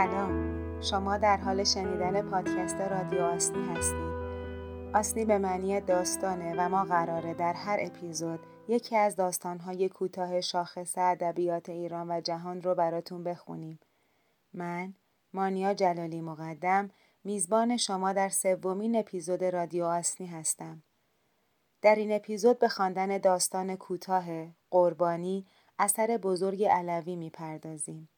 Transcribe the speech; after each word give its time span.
سلام. 0.00 0.80
شما 0.80 1.16
در 1.16 1.36
حال 1.36 1.64
شنیدن 1.64 2.30
پادکست 2.30 2.76
رادیو 2.76 3.22
آسنی 3.22 3.64
هستید. 3.68 4.14
آسنی 4.94 5.24
به 5.24 5.38
معنی 5.38 5.80
داستانه 5.80 6.54
و 6.58 6.68
ما 6.68 6.84
قراره 6.84 7.34
در 7.34 7.52
هر 7.52 7.78
اپیزود 7.80 8.40
یکی 8.68 8.96
از 8.96 9.16
داستانهای 9.16 9.88
کوتاه 9.88 10.40
شاخص 10.40 10.98
ادبیات 10.98 11.68
ایران 11.68 12.10
و 12.10 12.20
جهان 12.20 12.62
رو 12.62 12.74
براتون 12.74 13.24
بخونیم. 13.24 13.80
من 14.52 14.94
مانیا 15.32 15.74
جلالی 15.74 16.20
مقدم 16.20 16.90
میزبان 17.24 17.76
شما 17.76 18.12
در 18.12 18.28
سومین 18.28 18.96
اپیزود 18.96 19.44
رادیو 19.44 19.84
آسنی 19.84 20.26
هستم. 20.26 20.82
در 21.82 21.94
این 21.94 22.12
اپیزود 22.12 22.58
به 22.58 22.68
خواندن 22.68 23.18
داستان 23.18 23.76
کوتاه 23.76 24.24
قربانی 24.70 25.46
اثر 25.78 26.18
بزرگ 26.22 26.64
علوی 26.64 27.16
می‌پردازیم. 27.16 28.08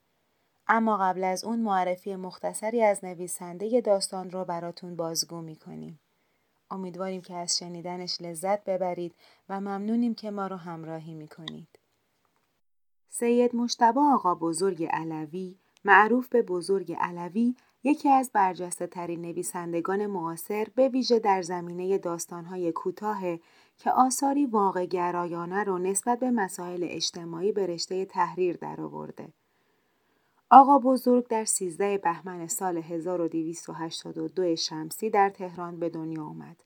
اما 0.68 0.96
قبل 0.96 1.24
از 1.24 1.44
اون 1.44 1.58
معرفی 1.58 2.16
مختصری 2.16 2.82
از 2.82 3.04
نویسنده 3.04 3.80
داستان 3.80 4.30
رو 4.30 4.44
براتون 4.44 4.96
بازگو 4.96 5.40
می‌کنیم. 5.40 6.00
امیدواریم 6.70 7.22
که 7.22 7.34
از 7.34 7.58
شنیدنش 7.58 8.20
لذت 8.20 8.64
ببرید 8.64 9.14
و 9.48 9.60
ممنونیم 9.60 10.14
که 10.14 10.30
ما 10.30 10.46
رو 10.46 10.56
همراهی 10.56 11.14
می‌کنید. 11.14 11.68
سید 13.10 13.56
مشتبا 13.56 14.14
آقا 14.14 14.34
بزرگ 14.34 14.84
علوی 14.84 15.56
معروف 15.84 16.28
به 16.28 16.42
بزرگ 16.42 16.96
علوی 17.00 17.54
یکی 17.84 18.08
از 18.08 18.30
برجسته 18.34 18.86
ترین 18.86 19.22
نویسندگان 19.22 20.06
معاصر 20.06 20.66
به 20.74 20.88
ویژه 20.88 21.18
در 21.18 21.42
زمینه 21.42 21.98
داستانهای 21.98 22.72
کوتاه 22.72 23.20
که 23.78 23.90
آثاری 23.90 24.46
واقع 24.46 24.86
گرایانه 24.86 25.64
رو 25.64 25.78
نسبت 25.78 26.18
به 26.18 26.30
مسائل 26.30 26.86
اجتماعی 26.88 27.52
به 27.52 27.76
تحریر 28.04 28.56
درآورده. 28.56 29.32
آقا 30.54 30.78
بزرگ 30.78 31.28
در 31.28 31.44
13 31.44 31.98
بهمن 31.98 32.46
سال 32.46 32.78
1282 32.78 34.56
شمسی 34.56 35.10
در 35.10 35.28
تهران 35.30 35.78
به 35.78 35.88
دنیا 35.88 36.24
آمد. 36.24 36.56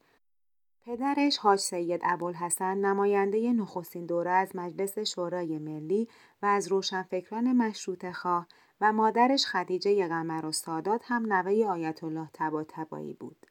پدرش 0.84 1.38
حاج 1.38 1.58
سید 1.58 2.00
ابوالحسن 2.04 2.76
نماینده 2.76 3.52
نخستین 3.52 4.06
دوره 4.06 4.30
از 4.30 4.56
مجلس 4.56 4.98
شورای 4.98 5.58
ملی 5.58 6.08
و 6.42 6.46
از 6.46 6.68
روشنفکران 6.68 7.52
مشروط 7.52 8.10
خواه 8.10 8.46
و 8.80 8.92
مادرش 8.92 9.46
خدیجه 9.46 10.08
قمر 10.08 10.46
و 10.46 10.52
سادات 10.52 11.02
هم 11.04 11.32
نوه 11.32 11.66
آیت 11.66 12.04
الله 12.04 12.28
تبایی 12.68 13.12
بود. 13.12 13.46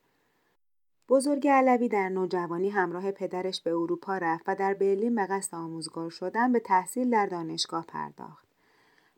بزرگ 1.10 1.48
علوی 1.48 1.90
در 1.90 2.10
نوجوانی 2.10 2.70
همراه 2.70 3.12
پدرش 3.12 3.62
به 3.62 3.72
اروپا 3.72 4.18
رفت 4.18 4.44
و 4.48 4.56
در 4.56 4.74
برلین 4.74 5.16
به 5.16 5.26
قصد 5.26 5.56
آموزگار 5.56 6.10
شدن 6.10 6.52
به 6.52 6.60
تحصیل 6.60 7.10
در 7.10 7.26
دانشگاه 7.26 7.86
پرداخت. 7.86 8.45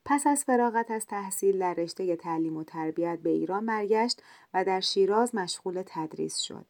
پس 0.09 0.27
از 0.27 0.43
فراغت 0.43 0.91
از 0.91 1.05
تحصیل 1.05 1.59
در 1.59 1.73
رشته 1.73 2.15
تعلیم 2.15 2.57
و 2.57 2.63
تربیت 2.63 3.19
به 3.19 3.29
ایران 3.29 3.65
برگشت 3.65 4.23
و 4.53 4.63
در 4.65 4.79
شیراز 4.79 5.35
مشغول 5.35 5.83
تدریس 5.85 6.37
شد. 6.37 6.65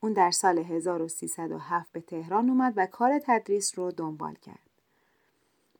اون 0.00 0.12
در 0.12 0.30
سال 0.30 0.58
1307 0.58 1.92
به 1.92 2.00
تهران 2.00 2.48
اومد 2.48 2.72
و 2.76 2.86
کار 2.86 3.18
تدریس 3.18 3.78
رو 3.78 3.90
دنبال 3.90 4.34
کرد. 4.34 4.68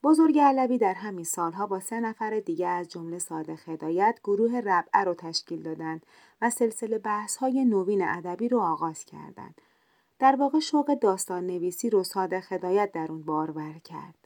بزرگ 0.03 0.39
علوی 0.39 0.79
در 0.79 0.95
همین 0.95 1.25
سالها 1.25 1.67
با 1.67 1.81
سه 1.81 2.01
نفر 2.01 2.41
دیگه 2.41 2.67
از 2.67 2.89
جمله 2.89 3.19
صادق 3.19 3.69
هدایت 3.69 4.19
گروه 4.25 4.57
ربعه 4.59 5.05
رو 5.05 5.15
تشکیل 5.15 5.63
دادند 5.63 6.07
و 6.43 6.51
سلسله 6.51 6.99
بحث 6.99 7.37
های 7.37 7.65
نوین 7.65 8.09
ادبی 8.09 8.49
رو 8.49 8.61
آغاز 8.61 9.05
کردند. 9.05 9.61
در 10.19 10.37
واقع 10.37 10.59
شوق 10.59 10.95
داستان 10.95 11.47
نویسی 11.47 11.91
رو 11.91 12.05
صادق 12.05 12.53
هدایت 12.53 12.93
در 12.93 13.13
اون 13.13 13.23
بارور 13.23 13.79
کرد. 13.85 14.18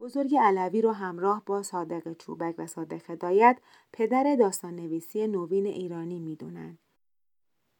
بزرگ 0.00 0.36
علوی 0.36 0.82
رو 0.82 0.92
همراه 0.92 1.42
با 1.46 1.62
صادق 1.62 2.12
چوبک 2.12 2.54
و 2.58 2.66
صادق 2.66 3.10
هدایت 3.10 3.58
پدر 3.92 4.36
داستان 4.36 4.76
نویسی 4.76 5.26
نوین 5.26 5.66
ایرانی 5.66 6.18
می‌دونن. 6.18 6.78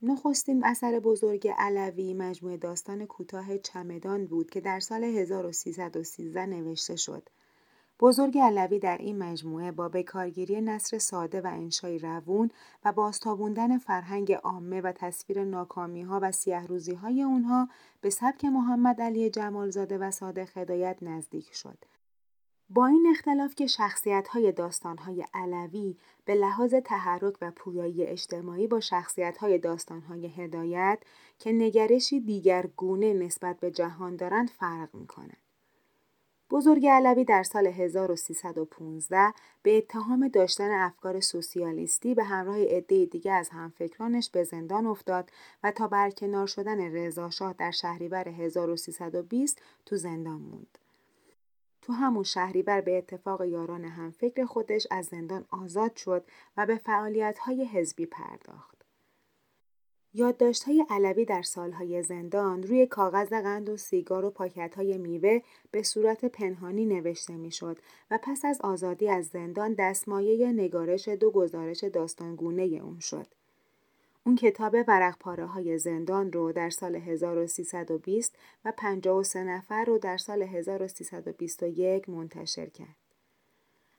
نخستین 0.03 0.64
اثر 0.64 0.98
بزرگ 0.98 1.48
علوی 1.48 2.14
مجموعه 2.14 2.56
داستان 2.56 3.06
کوتاه 3.06 3.58
چمدان 3.58 4.26
بود 4.26 4.50
که 4.50 4.60
در 4.60 4.81
سال 4.81 5.04
1313 5.04 6.47
نوشته 6.47 6.97
شد. 6.97 7.28
بزرگ 8.00 8.38
علوی 8.38 8.78
در 8.78 8.98
این 8.98 9.19
مجموعه 9.19 9.72
با 9.72 9.88
بکارگیری 9.88 10.60
نصر 10.60 10.98
ساده 10.98 11.41
و 11.41 11.47
انشای 11.47 11.98
روون 11.98 12.50
و 12.84 12.92
بازتابوندن 12.92 13.78
فرهنگ 13.78 14.32
عامه 14.32 14.81
و 14.81 14.92
تصویر 14.92 15.44
ناکامی 15.44 16.02
ها 16.02 16.20
و 16.22 16.32
سیه 16.32 16.66
روزی 16.66 16.94
های 16.94 17.22
اونها 17.22 17.69
به 18.00 18.10
سبک 18.10 18.44
محمد 18.44 19.00
علی 19.00 19.31
جمالزاده 19.31 19.98
و 19.98 20.10
صادق 20.10 20.58
هدایت 20.58 20.98
نزدیک 21.02 21.54
شد 21.54 21.78
با 22.72 22.86
این 22.86 23.06
اختلاف 23.10 23.54
که 23.54 23.66
شخصیت 23.66 24.28
های 24.28 24.53
داستان 24.53 24.98
های 24.98 25.25
علوی 25.34 25.97
به 26.25 26.34
لحاظ 26.34 26.75
تحرک 26.75 27.34
و 27.41 27.50
پویایی 27.50 28.04
اجتماعی 28.04 28.66
با 28.66 28.81
شخصیت 28.81 29.38
های 29.38 29.58
داستان 29.58 30.00
های 30.00 30.26
هدایت 30.26 30.98
که 31.38 31.53
نگرشی 31.53 32.20
دیگر 32.20 32.66
گونه 32.76 33.14
نسبت 33.14 33.60
به 33.60 33.70
جهان 33.70 34.16
دارند 34.16 34.50
فرق 34.50 34.94
می 34.94 35.06
کنند. 35.06 35.36
بزرگ 36.50 36.86
علوی 36.86 37.25
در 37.25 37.42
سال 37.42 37.66
1315 37.66 39.32
به 39.62 39.76
اتهام 39.76 40.28
داشتن 40.28 40.70
افکار 40.70 41.20
سوسیالیستی 41.20 42.14
به 42.14 42.25
همراه 42.25 42.58
عده 42.64 43.06
دیگه 43.06 43.32
از 43.32 43.48
همفکرانش 43.48 44.31
به 44.31 44.44
زندان 44.44 44.87
افتاد 44.87 45.31
و 45.64 45.70
تا 45.70 45.88
برکنار 45.88 46.47
شدن 46.47 46.81
رضاشاه 46.81 47.52
در 47.52 47.70
شهریور 47.70 48.28
1320 48.28 49.62
تو 49.87 49.97
زندان 49.97 50.41
موند. 50.41 50.78
تو 51.90 51.96
همون 51.96 52.22
شهریور 52.22 52.80
به 52.80 52.98
اتفاق 52.98 53.44
یاران 53.44 53.84
همفکر 53.84 54.44
خودش 54.44 54.86
از 54.90 55.06
زندان 55.06 55.44
آزاد 55.50 55.96
شد 55.96 56.24
و 56.56 56.66
به 56.66 56.80
های 57.40 57.64
حزبی 57.64 58.06
پرداخت. 58.06 58.84
های 60.66 60.84
علوی 60.90 61.24
در 61.24 61.42
سالهای 61.42 62.02
زندان 62.02 62.62
روی 62.62 62.86
کاغذ 62.86 63.28
قند 63.28 63.68
و 63.68 63.76
سیگار 63.76 64.24
و 64.24 64.34
های 64.76 64.98
میوه 64.98 65.40
به 65.70 65.82
صورت 65.82 66.24
پنهانی 66.24 66.86
نوشته 66.86 67.36
می‌شد 67.36 67.78
و 68.10 68.18
پس 68.22 68.44
از 68.44 68.60
آزادی 68.60 69.08
از 69.08 69.26
زندان 69.26 69.74
دستمایه 69.74 70.52
نگارش 70.52 71.08
دو 71.08 71.30
گزارش 71.30 71.84
داستانگونه 71.84 72.62
اون 72.62 72.98
شد. 72.98 73.26
اون 74.30 74.36
کتاب 74.36 74.76
ورق 74.88 75.18
پاره 75.18 75.46
های 75.46 75.78
زندان 75.78 76.32
رو 76.32 76.52
در 76.52 76.70
سال 76.70 76.96
1320 76.96 78.36
و 78.64 78.72
53 78.76 79.44
نفر 79.44 79.84
رو 79.84 79.98
در 79.98 80.16
سال 80.16 80.42
1321 80.42 82.08
منتشر 82.08 82.66
کرد. 82.66 82.96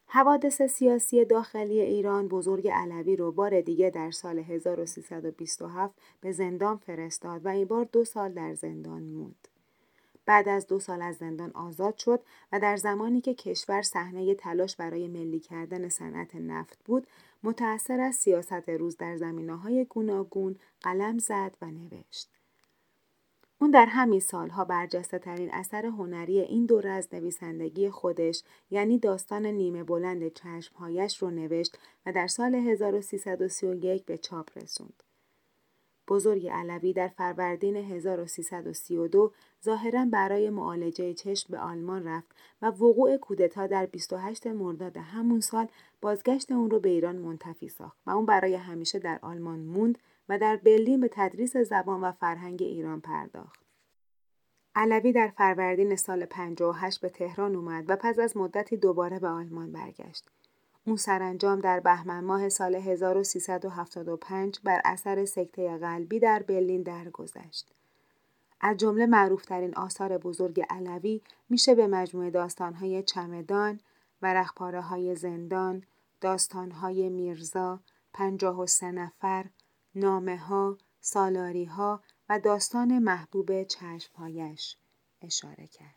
حوادث 0.06 0.62
سیاسی 0.62 1.26
داخلی 1.26 1.82
ایران 1.82 2.28
بزرگ 2.28 2.68
علوی 2.68 3.16
رو 3.16 3.32
بار 3.32 3.62
دیگه 3.62 3.90
در 3.90 4.12
سال 4.12 4.40
1327 4.40 5.94
به 6.22 6.32
زندان 6.32 6.78
فرستاد 6.78 7.46
و 7.46 7.50
این 7.50 7.66
بار 7.66 7.86
دو 7.92 8.06
سال 8.06 8.34
در 8.34 8.54
زندان 8.54 9.04
موند. 9.04 9.48
بعد 10.32 10.50
از 10.50 10.68
دو 10.68 10.80
سال 10.80 11.02
از 11.02 11.16
زندان 11.16 11.52
آزاد 11.52 11.98
شد 11.98 12.22
و 12.52 12.60
در 12.60 12.78
زمانی 12.78 13.22
که 13.22 13.34
کشور 13.34 13.82
صحنه 13.82 14.36
تلاش 14.36 14.76
برای 14.76 15.08
ملی 15.08 15.40
کردن 15.40 15.90
صنعت 15.90 16.36
نفت 16.36 16.80
بود 16.86 17.08
متأثر 17.44 18.00
از 18.00 18.16
سیاست 18.16 18.70
روز 18.70 18.98
در 18.98 19.18
زمینه 19.18 19.56
های 19.56 19.86
گوناگون 19.86 20.56
قلم 20.82 21.18
زد 21.18 21.58
و 21.62 21.66
نوشت. 21.66 22.30
اون 23.62 23.72
در 23.72 23.86
همین 23.86 24.20
سالها 24.20 24.66
برجسته 24.66 25.20
ترین 25.20 25.50
اثر 25.54 25.86
هنری 25.86 26.40
این 26.40 26.66
دوره 26.66 26.90
از 26.90 27.08
نویسندگی 27.14 27.90
خودش 27.90 28.44
یعنی 28.70 29.00
داستان 29.00 29.46
نیمه 29.46 29.84
بلند 29.84 30.34
چشمهایش 30.34 31.18
رو 31.18 31.30
نوشت 31.30 31.78
و 32.06 32.12
در 32.12 32.28
سال 32.28 32.56
1331 32.56 34.06
به 34.06 34.18
چاپ 34.18 34.58
رسوند. 34.58 35.04
بزرگ 36.08 36.48
علوی 36.48 36.94
در 36.94 37.08
فروردین 37.08 37.76
1332 37.76 39.32
ظاهرا 39.64 40.06
برای 40.06 40.50
معالجه 40.50 41.14
چشم 41.14 41.48
به 41.52 41.60
آلمان 41.60 42.08
رفت 42.08 42.36
و 42.62 42.66
وقوع 42.66 43.18
کودتا 43.18 43.68
در 43.68 43.86
28 43.86 44.48
مرداد 44.48 44.98
همون 44.98 45.40
سال 45.40 45.68
بازگشت 46.02 46.52
اون 46.52 46.72
رو 46.72 46.80
به 46.80 46.90
ایران 46.90 47.16
منتفی 47.16 47.70
ساخت 47.70 47.98
و 48.06 48.10
اون 48.10 48.26
برای 48.26 48.56
همیشه 48.56 49.00
در 49.00 49.20
آلمان 49.22 49.60
موند 49.60 49.98
و 50.30 50.38
در 50.38 50.56
برلین 50.56 51.02
به 51.02 51.10
تدریس 51.12 51.58
زبان 51.58 52.02
و 52.02 52.12
فرهنگ 52.12 52.62
ایران 52.62 53.02
پرداخت. 53.02 53.62
علوی 54.76 55.12
در 55.12 55.28
فروردین 55.28 55.96
سال 55.96 56.26
58 56.26 57.02
به 57.02 57.10
تهران 57.10 57.56
اومد 57.56 57.90
و 57.90 57.96
پس 57.96 58.20
از 58.20 58.38
مدتی 58.38 58.78
دوباره 58.78 59.20
به 59.20 59.28
آلمان 59.28 59.72
برگشت. 59.72 60.30
اون 60.86 60.96
سرانجام 60.96 61.60
در 61.60 61.80
بهمن 61.80 62.24
ماه 62.24 62.50
سال 62.50 62.76
1375 62.76 64.60
بر 64.64 64.82
اثر 64.86 65.26
سکته 65.26 65.78
قلبی 65.78 66.20
در 66.20 66.44
برلین 66.44 66.82
درگذشت. 66.82 67.72
از 68.62 68.78
جمله 68.78 69.06
معروفترین 69.06 69.76
آثار 69.76 70.18
بزرگ 70.18 70.66
علوی 70.70 71.22
میشه 71.50 71.76
به 71.76 71.88
مجموعه 71.88 72.30
داستانهای 72.30 73.04
چمدان، 73.04 73.80
ورقپاره 74.22 74.82
های 74.82 75.16
زندان، 75.16 75.84
داستانهای 76.22 77.10
میرزا، 77.10 77.80
پنجاه 78.14 78.60
و 78.60 78.66
سه 78.66 78.92
نفر، 78.92 79.46
نامه 79.96 80.38
ها، 80.38 80.78
سالاری 81.02 81.66
ها 81.66 82.02
و 82.30 82.40
داستان 82.40 83.00
محبوب 83.00 83.64
چشمهایش 83.64 84.78
اشاره 85.22 85.68
کرد. 85.68 85.92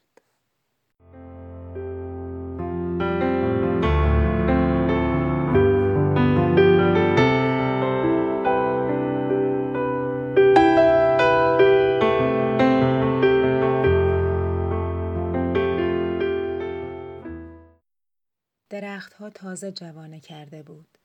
درختها 18.80 19.30
تازه 19.30 19.72
جوانه 19.72 20.20
کرده 20.20 20.62
بود. 20.62 20.98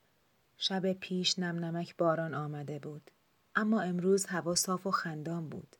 شب 0.56 0.92
پیش 0.92 1.38
نم 1.38 1.64
نمک 1.64 1.96
باران 1.96 2.34
آمده 2.34 2.78
بود. 2.78 3.10
اما 3.54 3.80
امروز 3.80 4.26
هوا 4.26 4.54
صاف 4.54 4.86
و 4.86 4.90
خندان 4.90 5.48
بود. 5.48 5.76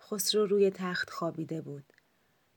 خسرو 0.00 0.46
روی 0.46 0.70
تخت 0.70 1.10
خوابیده 1.10 1.60
بود. 1.60 1.92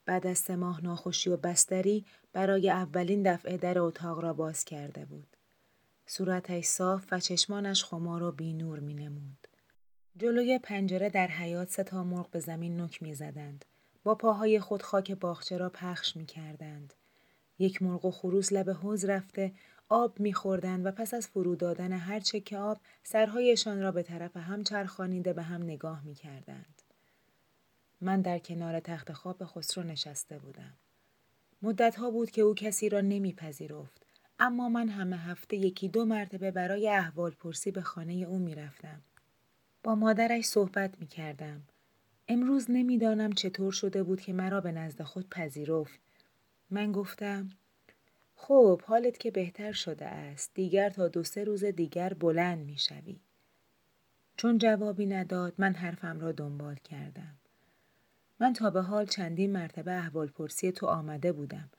بعد 0.06 0.28
از 0.28 0.38
سه 0.38 0.56
ماه 0.56 0.84
ناخوشی 0.84 1.30
و 1.30 1.38
بستری 1.38 2.06
برای 2.34 2.70
اولین 2.70 3.34
دفعه 3.34 3.58
در 3.58 3.80
اتاق 3.80 4.20
را 4.20 4.34
باز 4.34 4.66
کرده 4.66 5.06
بود. 5.06 5.38
صورتش 6.06 6.66
صاف 6.66 7.06
و 7.12 7.20
چشمانش 7.20 7.84
خمار 7.84 8.24
و 8.24 8.32
بینور 8.32 8.80
می 8.80 8.94
نمود. 8.94 9.48
جلوی 10.18 10.60
پنجره 10.60 11.10
در 11.10 11.28
حیات 11.28 11.70
سه 11.70 11.84
تا 11.84 12.04
مرغ 12.04 12.30
به 12.30 12.40
زمین 12.40 12.82
نک 12.82 13.04
می 13.04 13.16
زدند. 13.16 13.66
با 14.04 14.16
پاهای 14.16 14.60
خود 14.60 14.82
خاک 14.82 15.12
باغچه 15.12 15.58
را 15.58 15.70
پخش 15.70 16.16
می 16.16 16.26
کردند. 16.26 16.94
یک 17.60 17.82
مرغ 17.82 18.06
و 18.06 18.12
خروس 18.12 18.54
لب 18.54 18.70
حوز 18.70 19.06
رفته 19.06 19.52
آب 19.90 20.20
میخوردند 20.20 20.86
و 20.86 20.92
پس 20.92 21.14
از 21.14 21.28
فرو 21.28 21.56
دادن 21.56 21.92
هر 21.92 22.20
چکه 22.20 22.58
آب 22.58 22.80
سرهایشان 23.04 23.82
را 23.82 23.92
به 23.92 24.04
طرف 24.04 24.38
هم 24.38 24.64
چرخانیده 24.64 25.34
به 25.34 25.44
هم 25.44 25.64
نگاه 25.64 26.04
می‌کردند. 26.04 26.82
من 28.02 28.22
در 28.22 28.40
کنار 28.40 28.80
تخت 28.80 29.14
خواب 29.14 29.46
خسرو 29.46 29.84
نشسته 29.84 30.40
بودم. 30.40 30.74
مدتها 31.62 32.12
بود 32.12 32.32
که 32.32 32.42
او 32.42 32.56
کسی 32.56 32.90
را 32.90 33.02
نمیپذیرفت 33.02 34.06
اما 34.40 34.70
من 34.70 34.90
همه 34.90 35.18
هفته 35.18 35.58
یکی 35.58 35.90
دو 35.90 36.06
مرتبه 36.06 36.52
برای 36.52 36.90
احوال 36.90 37.32
پرسی 37.32 37.72
به 37.72 37.82
خانه 37.82 38.14
او 38.14 38.40
می‌رفتم. 38.40 39.02
با 39.84 39.96
مادرش 39.96 40.46
صحبت 40.46 41.00
می 41.00 41.08
کردم. 41.08 41.62
امروز 42.28 42.66
نمی‌دانم 42.70 43.34
چطور 43.34 43.72
شده 43.72 44.04
بود 44.04 44.22
که 44.22 44.34
مرا 44.34 44.62
به 44.62 44.72
نزد 44.72 45.02
خود 45.02 45.30
پذیرفت. 45.30 46.05
من 46.70 46.92
گفتم 46.92 47.50
خب 48.36 48.82
حالت 48.82 49.18
که 49.18 49.32
بهتر 49.32 49.72
شده 49.72 50.06
است 50.06 50.52
دیگر 50.54 50.90
تا 50.90 51.08
دو 51.08 51.24
سه 51.24 51.44
روز 51.44 51.64
دیگر 51.66 52.14
بلند 52.14 52.66
می 52.66 52.78
شوی. 52.78 53.20
چون 54.38 54.58
جوابی 54.58 55.06
نداد 55.06 55.54
من 55.58 55.74
حرفم 55.74 56.20
را 56.20 56.32
دنبال 56.32 56.76
کردم. 56.76 57.38
من 58.40 58.54
تا 58.54 58.70
به 58.70 58.82
حال 58.82 59.06
چندین 59.06 59.52
مرتبه 59.52 59.92
احوال 59.92 60.28
پرسی 60.28 60.72
تو 60.72 60.86
آمده 60.86 61.32
بودم. 61.32 61.70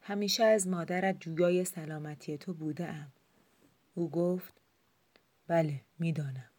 همیشه 0.00 0.44
از 0.44 0.68
مادرت 0.68 1.20
جویای 1.20 1.64
سلامتی 1.64 2.38
تو 2.38 2.54
بودم. 2.54 3.12
او 3.94 4.10
گفت 4.10 4.54
بله 5.48 5.80
می‌دانم. 5.98 6.50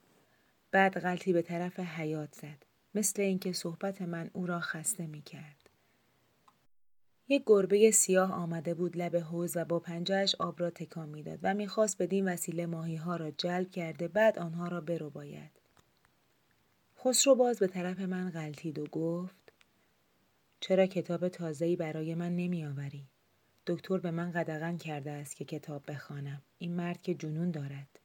بعد 0.72 1.00
غلطی 1.00 1.34
به 1.34 1.42
طرف 1.42 1.80
حیات 1.80 2.36
زد. 2.36 2.66
مثل 2.96 3.22
اینکه 3.22 3.52
صحبت 3.52 4.02
من 4.02 4.30
او 4.34 4.46
را 4.46 4.60
خسته 4.60 5.08
می 5.08 5.22
کرد. 5.22 5.57
یک 7.30 7.44
گربه 7.46 7.92
سیاه 7.92 8.32
آمده 8.32 8.74
بود 8.74 8.98
لب 8.98 9.16
حوز 9.16 9.58
و 9.58 9.66
با 9.66 9.80
پنجهش 9.80 10.36
آب 10.36 10.60
را 10.60 10.70
تکان 10.70 11.10
می‌داد 11.10 11.40
و 11.44 11.54
می‌خواست 11.54 12.02
بدین 12.02 12.28
وسیله 12.28 12.66
ماهی 12.66 12.96
ها 12.96 13.16
را 13.16 13.32
جلب 13.32 13.72
کرده 13.72 14.08
بعد 14.08 14.40
آنها 14.40 14.68
را 14.68 14.82
برو 14.82 15.10
باید. 15.10 15.52
خسرو 17.00 17.36
باز 17.36 17.60
به 17.60 17.68
طرف 17.68 18.00
من 18.00 18.30
غلطید 18.30 18.80
و 18.80 18.86
گفت 18.86 19.54
چرا 20.60 20.86
کتاب 20.86 21.28
تازه‌ای 21.28 21.76
برای 21.76 22.16
من 22.16 22.36
نمیآوری؟ 22.36 23.04
دکتر 23.68 23.98
به 23.98 24.12
من 24.12 24.32
قدغن 24.32 24.78
کرده 24.78 25.12
است 25.12 25.36
که 25.36 25.46
کتاب 25.46 25.84
بخوانم. 25.88 26.42
این 26.60 26.76
مرد 26.76 27.02
که 27.02 27.14
جنون 27.14 27.52
دارد. 27.52 28.00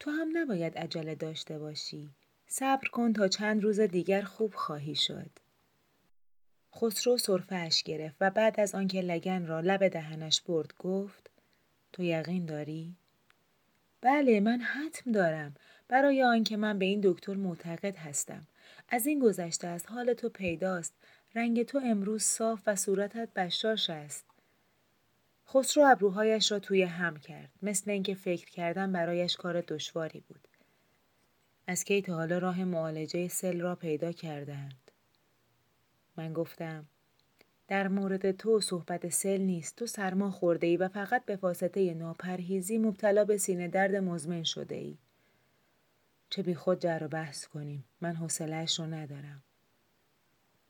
تو 0.00 0.10
هم 0.10 0.28
نباید 0.36 0.78
عجله 0.78 1.14
داشته 1.14 1.58
باشی. 1.58 2.10
صبر 2.46 2.88
کن 2.88 3.12
تا 3.12 3.28
چند 3.28 3.62
روز 3.62 3.80
دیگر 3.80 4.22
خوب 4.22 4.54
خواهی 4.54 4.94
شد. 4.94 5.30
خسرو 6.76 7.16
صرفهش 7.16 7.82
گرفت 7.82 8.16
و 8.20 8.30
بعد 8.30 8.60
از 8.60 8.74
آنکه 8.74 9.00
لگن 9.00 9.46
را 9.46 9.60
لب 9.60 9.88
دهنش 9.88 10.40
برد 10.40 10.74
گفت 10.78 11.30
تو 11.92 12.02
یقین 12.02 12.46
داری؟ 12.46 12.96
بله 14.00 14.40
من 14.40 14.60
حتم 14.60 15.12
دارم. 15.12 15.54
برای 15.88 16.22
آنکه 16.22 16.56
من 16.56 16.78
به 16.78 16.84
این 16.84 17.00
دکتر 17.04 17.34
معتقد 17.34 17.96
هستم. 17.96 18.46
از 18.88 19.06
این 19.06 19.18
گذشته 19.18 19.66
است 19.66 19.90
حال 19.90 20.14
تو 20.14 20.28
پیداست. 20.28 20.94
رنگ 21.34 21.62
تو 21.62 21.80
امروز 21.84 22.22
صاف 22.22 22.62
و 22.66 22.76
صورتت 22.76 23.28
بشاش 23.36 23.90
است. 23.90 24.24
خسرو 25.48 25.84
ابروهایش 25.86 26.52
را 26.52 26.58
توی 26.58 26.82
هم 26.82 27.16
کرد. 27.16 27.50
مثل 27.62 27.90
اینکه 27.90 28.14
فکر 28.14 28.50
کردن 28.50 28.92
برایش 28.92 29.36
کار 29.36 29.60
دشواری 29.60 30.20
بود. 30.28 30.48
از 31.66 31.84
کی 31.84 32.02
تا 32.02 32.14
حالا 32.14 32.38
راه 32.38 32.64
معالجه 32.64 33.28
سل 33.28 33.60
را 33.60 33.74
پیدا 33.74 34.12
کردند 34.12 34.83
من 36.16 36.32
گفتم 36.32 36.86
در 37.68 37.88
مورد 37.88 38.32
تو 38.32 38.60
صحبت 38.60 39.08
سل 39.08 39.40
نیست 39.40 39.76
تو 39.76 39.86
سرما 39.86 40.30
خورده 40.30 40.66
ای 40.66 40.76
و 40.76 40.88
فقط 40.88 41.24
به 41.24 41.36
واسطه 41.36 41.94
ناپرهیزی 41.94 42.78
مبتلا 42.78 43.24
به 43.24 43.36
سینه 43.36 43.68
درد 43.68 43.96
مزمن 43.96 44.42
شده 44.42 44.74
ای. 44.74 44.96
چه 46.30 46.42
بی 46.42 46.54
خود 46.54 46.80
جر 46.80 47.04
و 47.04 47.08
بحث 47.08 47.46
کنیم 47.46 47.84
من 48.00 48.14
حوصلهاش 48.14 48.78
رو 48.78 48.86
ندارم. 48.86 49.42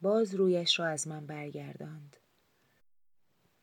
باز 0.03 0.35
رویش 0.35 0.81
را 0.81 0.87
از 0.87 1.09
من 1.09 1.27
برگرداند. 1.27 2.17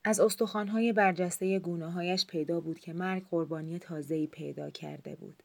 از 0.04 0.20
استخوانهای 0.20 0.94
برجسته 0.94 1.60
گونه 1.60 1.92
هایش 1.92 2.26
پیدا 2.26 2.60
بود 2.60 2.80
که 2.80 2.94
مرگ 2.94 3.28
قربانی 3.30 3.80
تازه‌ای 3.80 4.28
پیدا 4.28 4.70
کرده 4.70 5.16
بود. 5.16 5.44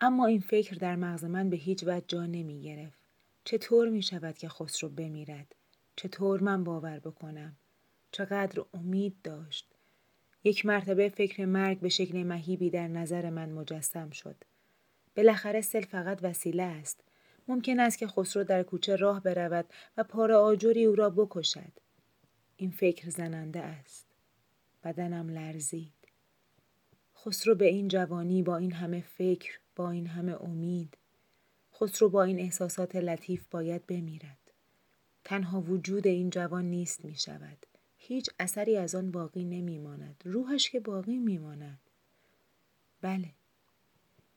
اما 0.00 0.26
این 0.26 0.40
فکر 0.40 0.76
در 0.76 0.96
مغز 0.96 1.24
من 1.24 1.50
به 1.50 1.56
هیچ 1.56 1.84
وجه 1.84 2.04
جا 2.08 2.26
نمی 2.26 2.60
گرفت. 2.60 2.98
چطور 3.44 3.88
می 3.88 4.02
شود 4.02 4.38
که 4.38 4.48
خسرو 4.48 4.88
بمیرد؟ 4.88 5.54
چطور 5.96 6.40
من 6.40 6.64
باور 6.64 6.98
بکنم؟ 6.98 7.56
چقدر 8.12 8.64
امید 8.74 9.16
داشت؟ 9.24 9.74
یک 10.44 10.66
مرتبه 10.66 11.08
فکر 11.08 11.44
مرگ 11.44 11.80
به 11.80 11.88
شکل 11.88 12.22
مهیبی 12.22 12.70
در 12.70 12.88
نظر 12.88 13.30
من 13.30 13.52
مجسم 13.52 14.10
شد. 14.10 14.36
بالاخره 15.16 15.60
سل 15.60 15.80
فقط 15.80 16.18
وسیله 16.22 16.62
است. 16.62 17.00
ممکن 17.48 17.80
است 17.80 17.98
که 17.98 18.06
خسرو 18.06 18.44
در 18.44 18.62
کوچه 18.62 18.96
راه 18.96 19.20
برود 19.20 19.66
و 19.96 20.04
پار 20.04 20.32
آجری 20.32 20.84
او 20.84 20.94
را 20.94 21.10
بکشد. 21.10 21.72
این 22.56 22.70
فکر 22.70 23.10
زننده 23.10 23.60
است. 23.60 24.06
بدنم 24.84 25.28
لرزید. 25.28 25.92
خسرو 27.16 27.54
به 27.54 27.66
این 27.66 27.88
جوانی 27.88 28.42
با 28.42 28.56
این 28.56 28.72
همه 28.72 29.00
فکر، 29.00 29.58
با 29.76 29.90
این 29.90 30.06
همه 30.06 30.42
امید. 30.42 30.96
خسرو 31.74 32.08
با 32.08 32.22
این 32.22 32.38
احساسات 32.38 32.96
لطیف 32.96 33.44
باید 33.50 33.86
بمیرد. 33.86 34.43
تنها 35.24 35.60
وجود 35.60 36.06
این 36.06 36.30
جوان 36.30 36.64
نیست 36.64 37.04
می 37.04 37.16
شود. 37.16 37.66
هیچ 37.96 38.30
اثری 38.38 38.76
از 38.76 38.94
آن 38.94 39.10
باقی 39.10 39.44
نمی 39.44 39.78
ماند. 39.78 40.22
روحش 40.24 40.70
که 40.70 40.80
باقی 40.80 41.18
می 41.18 41.38
ماند. 41.38 41.80
بله. 43.00 43.30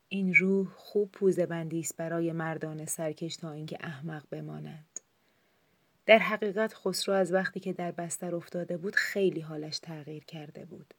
این 0.10 0.34
روح 0.34 0.68
خوب 0.76 1.12
پوزه 1.12 1.46
بندی 1.46 1.80
است 1.80 1.98
برای 1.98 2.32
مردان 2.32 2.86
سرکش 2.86 3.36
تا 3.36 3.52
اینکه 3.52 3.78
احمق 3.80 4.24
بماند. 4.30 5.00
در 6.06 6.18
حقیقت 6.18 6.74
خسرو 6.74 7.16
از 7.16 7.34
وقتی 7.34 7.60
که 7.60 7.74
در 7.74 7.92
بستر 7.92 8.36
افتاده 8.36 8.78
بود 8.78 8.96
خیلی 8.96 9.42
حالش 9.42 9.80
تغییر 9.80 10.24
کرده 10.24 10.66
بود. 10.66 10.94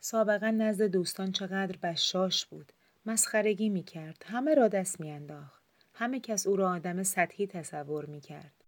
سابقا 0.00 0.50
نزد 0.50 0.84
دوستان 0.84 1.32
چقدر 1.32 1.76
بشاش 1.82 2.46
بود. 2.46 2.72
مسخرگی 3.06 3.68
می 3.68 3.82
کرد. 3.82 4.22
همه 4.26 4.54
را 4.54 4.68
دست 4.68 5.00
می 5.00 5.10
انداخت. 5.10 5.62
همه 5.94 6.20
کس 6.20 6.46
او 6.46 6.56
را 6.56 6.70
آدم 6.70 7.02
سطحی 7.02 7.46
تصور 7.46 8.06
می 8.06 8.20
کرد. 8.20 8.63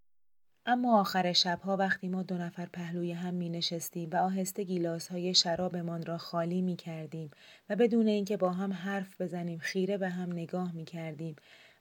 اما 0.68 1.00
آخر 1.00 1.32
شبها 1.32 1.76
وقتی 1.76 2.08
ما 2.08 2.22
دو 2.22 2.38
نفر 2.38 2.66
پهلوی 2.66 3.12
هم 3.12 3.34
می 3.34 3.48
نشستیم 3.48 4.10
و 4.10 4.16
آهسته 4.16 4.64
گیلاس 4.64 5.08
های 5.08 5.34
شرابمان 5.34 6.06
را 6.06 6.18
خالی 6.18 6.62
می 6.62 6.76
کردیم 6.76 7.30
و 7.70 7.76
بدون 7.76 8.06
اینکه 8.06 8.36
با 8.36 8.50
هم 8.50 8.72
حرف 8.72 9.20
بزنیم 9.20 9.58
خیره 9.58 9.98
به 9.98 10.08
هم 10.08 10.32
نگاه 10.32 10.72
می 10.72 10.84
کردیم 10.84 11.36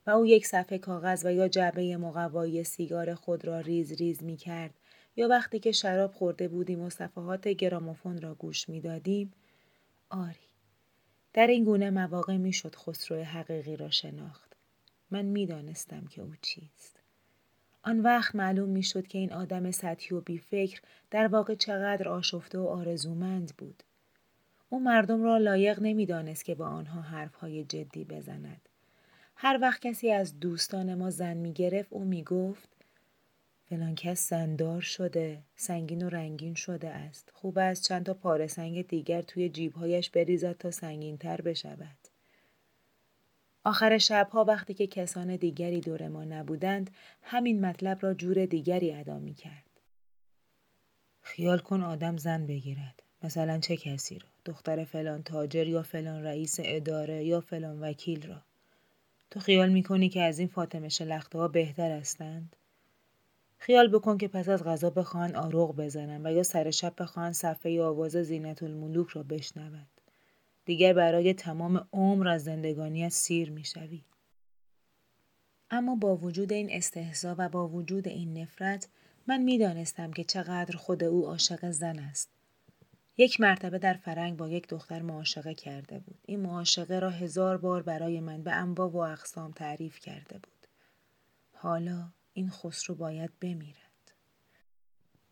و 0.07 0.09
او 0.09 0.25
یک 0.25 0.47
صفحه 0.47 0.77
کاغذ 0.77 1.25
و 1.25 1.31
یا 1.31 1.47
جعبه 1.47 1.97
مقوایی 1.97 2.63
سیگار 2.63 3.15
خود 3.15 3.45
را 3.45 3.59
ریز 3.59 3.91
ریز 3.91 4.23
می 4.23 4.37
کرد 4.37 4.73
یا 5.15 5.27
وقتی 5.27 5.59
که 5.59 5.71
شراب 5.71 6.11
خورده 6.11 6.47
بودیم 6.47 6.81
و 6.81 6.89
صفحات 6.89 7.47
گراموفون 7.47 8.21
را 8.21 8.35
گوش 8.35 8.69
می 8.69 8.81
دادیم 8.81 9.33
آری 10.09 10.45
در 11.33 11.47
این 11.47 11.63
گونه 11.63 11.89
مواقع 11.89 12.37
می 12.37 12.53
شد 12.53 12.75
خسرو 12.75 13.23
حقیقی 13.23 13.75
را 13.75 13.89
شناخت. 13.89 14.55
من 15.11 15.25
می 15.25 15.45
دانستم 15.45 16.07
که 16.07 16.21
او 16.21 16.33
چیست. 16.41 16.94
آن 17.87 17.99
وقت 17.99 18.35
معلوم 18.35 18.69
می 18.69 18.83
شد 18.83 19.07
که 19.07 19.17
این 19.17 19.33
آدم 19.33 19.71
سطحی 19.71 20.17
و 20.17 20.21
بیفکر 20.21 20.81
در 21.11 21.27
واقع 21.27 21.55
چقدر 21.55 22.09
آشفته 22.09 22.57
و 22.57 22.67
آرزومند 22.67 23.53
بود. 23.57 23.83
او 24.69 24.79
مردم 24.79 25.23
را 25.23 25.37
لایق 25.37 25.79
نمی‌دانست 25.81 26.45
که 26.45 26.55
با 26.55 26.67
آنها 26.67 27.01
حرفهای 27.01 27.63
جدی 27.63 28.03
بزند. 28.03 28.69
هر 29.35 29.59
وقت 29.61 29.81
کسی 29.81 30.11
از 30.11 30.39
دوستان 30.39 30.95
ما 30.95 31.09
زن 31.09 31.37
می 31.37 31.53
گرفت 31.53 31.93
او 31.93 32.05
می 32.05 32.23
گفت 32.23 32.69
فلان 33.69 33.95
کس 33.95 34.29
زندار 34.29 34.81
شده 34.81 35.41
سنگین 35.55 36.05
و 36.05 36.09
رنگین 36.09 36.55
شده 36.55 36.89
است 36.89 37.29
خوب 37.33 37.57
است 37.57 37.83
چند 37.83 38.05
تا 38.05 38.13
پاره 38.13 38.47
سنگ 38.47 38.87
دیگر 38.87 39.21
توی 39.21 39.49
جیبهایش 39.49 40.09
بریزد 40.09 40.57
تا 40.57 40.71
سنگین 40.71 41.17
تر 41.17 41.41
بشود 41.41 42.04
آخر 43.65 43.97
شبها 43.97 44.43
وقتی 44.43 44.73
که 44.73 44.87
کسان 44.87 45.35
دیگری 45.35 45.81
دور 45.81 46.07
ما 46.07 46.23
نبودند 46.23 46.91
همین 47.21 47.65
مطلب 47.65 47.97
را 48.01 48.13
جور 48.13 48.45
دیگری 48.45 48.93
ادا 48.93 49.19
می 49.19 49.33
کرد. 49.33 49.63
خیال 51.21 51.57
کن 51.59 51.83
آدم 51.83 52.17
زن 52.17 52.47
بگیرد. 52.47 53.03
مثلا 53.23 53.59
چه 53.59 53.77
کسی 53.77 54.19
را 54.19 54.27
دختر 54.45 54.83
فلان 54.83 55.23
تاجر 55.23 55.67
یا 55.67 55.83
فلان 55.83 56.23
رئیس 56.23 56.59
اداره 56.63 57.25
یا 57.25 57.41
فلان 57.41 57.79
وکیل 57.79 58.27
را 58.27 58.41
تو 59.31 59.39
خیال 59.39 59.69
می‌کنی 59.69 60.09
که 60.09 60.21
از 60.21 60.39
این 60.39 60.47
فاطمه 60.47 60.89
شلخته 60.89 61.39
ها 61.39 61.47
بهتر 61.47 61.91
هستند؟ 61.91 62.55
خیال 63.57 63.87
بکن 63.87 64.17
که 64.17 64.27
پس 64.27 64.49
از 64.49 64.63
غذا 64.63 64.89
بخواهند 64.89 65.35
آروغ 65.35 65.75
بزنند 65.75 66.25
و 66.25 66.31
یا 66.31 66.43
سر 66.43 66.71
شب 66.71 66.93
بخواهند 66.97 67.33
صفحه 67.33 67.81
آواز 67.81 68.11
زینت 68.11 68.63
الملوک 68.63 69.09
را 69.09 69.23
بشنوند 69.23 69.94
دیگر 70.65 70.93
برای 70.93 71.33
تمام 71.33 71.87
عمر 71.93 72.27
از 72.27 72.43
زندگانیت 72.43 73.09
سیر 73.09 73.51
می‌شوی. 73.51 74.03
اما 75.69 75.95
با 75.95 76.15
وجود 76.15 76.53
این 76.53 76.69
استحضا 76.71 77.35
و 77.37 77.49
با 77.49 77.67
وجود 77.67 78.07
این 78.07 78.37
نفرت 78.37 78.87
من 79.27 79.41
می‌دانستم 79.41 80.11
که 80.11 80.23
چقدر 80.23 80.77
خود 80.77 81.03
او 81.03 81.25
عاشق 81.25 81.71
زن 81.71 81.99
است. 81.99 82.29
یک 83.17 83.41
مرتبه 83.41 83.79
در 83.79 83.93
فرنگ 83.93 84.37
با 84.37 84.49
یک 84.49 84.67
دختر 84.67 85.01
معاشقه 85.01 85.53
کرده 85.53 85.99
بود. 85.99 86.17
این 86.25 86.39
معاشقه 86.39 86.99
را 86.99 87.09
هزار 87.09 87.57
بار 87.57 87.83
برای 87.83 88.19
من 88.19 88.43
به 88.43 88.51
انواع 88.51 88.89
و 88.89 88.97
اقسام 88.97 89.51
تعریف 89.51 89.99
کرده 89.99 90.37
بود. 90.37 90.67
حالا 91.53 92.09
این 92.33 92.49
خسرو 92.49 92.95
باید 92.95 93.31
بمیرد. 93.41 94.11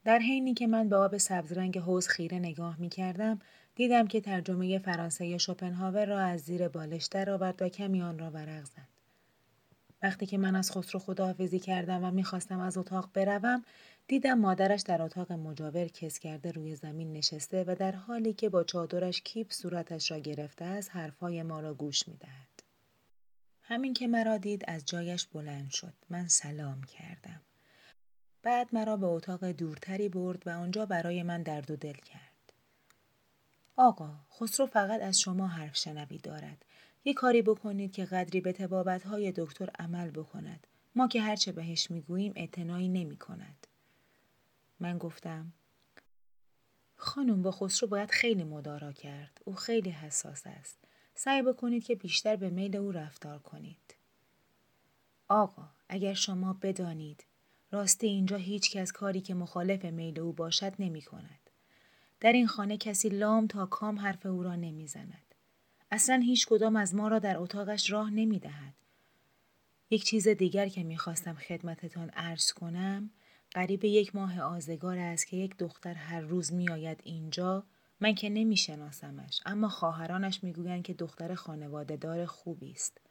در 0.04 0.20
حینی 0.20 0.54
که 0.54 0.68
من 0.68 0.90
به 0.90 0.96
آب 0.96 1.18
سبزرنگ 1.18 1.78
حوز 1.78 2.08
خیره 2.08 2.40
نگاه 2.40 2.80
می 2.80 2.90
کردم 2.90 3.40
دیدم 3.75 4.08
که 4.08 4.22
ترجمه 4.22 4.80
فرانسه 4.80 5.38
شوپنهاور 5.38 6.06
را 6.06 6.20
از 6.20 6.42
زیر 6.42 6.68
بالش 6.68 7.06
درآورد 7.06 7.62
و 7.62 7.70
کمی 7.70 8.01
آن 8.01 8.20
را 8.20 8.32
ورق 8.32 8.63
زد. 8.65 8.88
وقتی 10.03 10.25
که 10.25 10.38
من 10.38 10.56
از 10.56 10.72
خسرو 10.72 11.00
خداحافظی 11.00 11.60
کردم 11.60 12.03
و 12.03 12.12
می‌خواستم 12.12 12.60
از 12.60 12.77
اتاق 12.77 13.10
بروم 13.13 13.63
دیدم 14.08 14.39
مادرش 14.39 14.82
در 14.82 15.01
اتاق 15.01 15.32
مجاور 15.32 15.88
کس 15.88 16.20
کرده 16.20 16.51
روی 16.51 16.75
زمین 16.75 17.13
نشسته 17.13 17.63
و 17.68 17.75
در 17.80 17.92
حالی 17.92 18.34
که 18.34 18.50
با 18.50 18.63
چادرش 18.63 19.22
کیپ 19.22 19.51
صورتش 19.51 20.12
را 20.12 20.20
گرفته 20.20 20.65
است 20.65 20.96
حرفهای 20.96 21.44
ما 21.44 21.60
را 21.60 21.74
گوش 21.74 22.08
می‌دهد. 22.08 22.63
همین 23.62 23.94
که 23.94 24.08
مرا 24.08 24.38
دید 24.38 24.63
از 24.68 24.86
جایش 24.86 25.25
بلند 25.25 25.70
شد. 25.70 25.94
من 26.10 26.27
سلام 26.27 26.82
کردم. 26.84 27.42
بعد 28.42 28.68
مرا 28.74 28.98
به 28.98 29.06
اتاق 29.06 29.46
دورتری 29.46 30.10
برد 30.10 30.48
و 30.48 30.50
آنجا 30.50 30.86
برای 30.86 31.24
من 31.24 31.44
درد 31.44 31.72
و 31.72 31.75
دل 31.75 31.94
کرد. 31.94 32.33
آقا 33.75 34.15
خسرو 34.39 34.65
فقط 34.65 35.01
از 35.01 35.20
شما 35.20 35.48
حرف 35.48 35.75
شنوی 35.75 36.18
دارد 36.18 36.65
یه 37.06 37.13
کاری 37.13 37.42
بکنید 37.42 37.92
که 37.92 38.06
قدری 38.06 38.42
به 38.42 38.53
تبابت 38.53 39.03
های 39.03 39.34
دکتر 39.36 39.70
عمل 39.80 40.12
بکند 40.12 40.68
ما 40.96 41.08
که 41.08 41.22
هرچه 41.22 41.51
بهش 41.51 41.92
می‌گوییم 41.92 42.34
اعتنایی 42.36 42.89
نمی 42.89 43.18
کند. 43.18 43.68
من 44.80 44.98
گفتم 44.98 45.53
خانم 46.96 47.42
با 47.42 47.51
خسرو 47.51 47.89
باید 47.89 48.12
خیلی 48.12 48.44
مدارا 48.44 48.92
کرد. 48.92 49.42
او 49.46 49.56
خیلی 49.56 49.89
حساس 49.89 50.42
است. 50.46 50.77
سعی 51.15 51.42
بکنید 51.42 51.84
که 51.84 51.96
بیشتر 51.96 52.36
به 52.36 52.50
میل 52.50 52.77
او 52.77 52.92
رفتار 52.92 53.39
کنید. 53.39 53.96
آقا 55.27 55.70
اگر 55.89 56.13
شما 56.13 56.53
بدانید 56.62 57.25
راستی 57.72 58.08
اینجا 58.08 58.38
هیچ 58.38 58.72
کس 58.72 58.92
کاری 58.92 59.22
که 59.22 59.34
مخالف 59.34 59.86
میل 59.86 60.20
او 60.20 60.34
باشد 60.34 60.74
نمی 60.80 61.01
کند. 61.01 61.43
در 62.24 62.32
این 62.32 62.48
خانه 62.48 62.77
کسی 62.77 63.10
لام 63.10 63.48
تا 63.48 63.65
کام 63.65 64.00
حرف 64.00 64.25
او 64.25 64.44
را 64.44 64.56
نمی 64.56 64.88
زند. 64.88 65.36
اصلا 65.92 66.15
هیچ 66.15 66.48
کدام 66.48 66.75
از 66.75 66.96
ما 66.96 67.08
را 67.08 67.20
در 67.20 67.38
اتاقش 67.38 67.92
راه 67.92 68.10
نمی 68.10 68.39
دهد. 68.39 68.74
یک 69.89 70.03
چیز 70.03 70.27
دیگر 70.27 70.68
که 70.68 70.84
می‌خواستم 70.84 71.34
خدمتتان 71.34 72.10
عرض 72.10 72.51
کنم 72.51 73.10
قریب 73.51 73.86
یک 73.86 74.15
ماه 74.15 74.39
آزگار 74.42 74.98
است 74.98 75.27
که 75.27 75.38
یک 75.38 75.58
دختر 75.58 75.94
هر 75.94 76.22
روز 76.22 76.53
میآید 76.53 77.00
اینجا 77.03 77.63
من 78.00 78.15
که 78.15 78.30
نمیشناسمش 78.30 79.42
اما 79.46 79.70
خواهرانش 79.70 80.44
می‌گویند 80.44 80.84
که 80.84 80.94
دختر 80.94 81.36
خانواده 81.36 81.96
دار 81.96 82.25
خوبی 82.25 82.72
است 82.72 83.01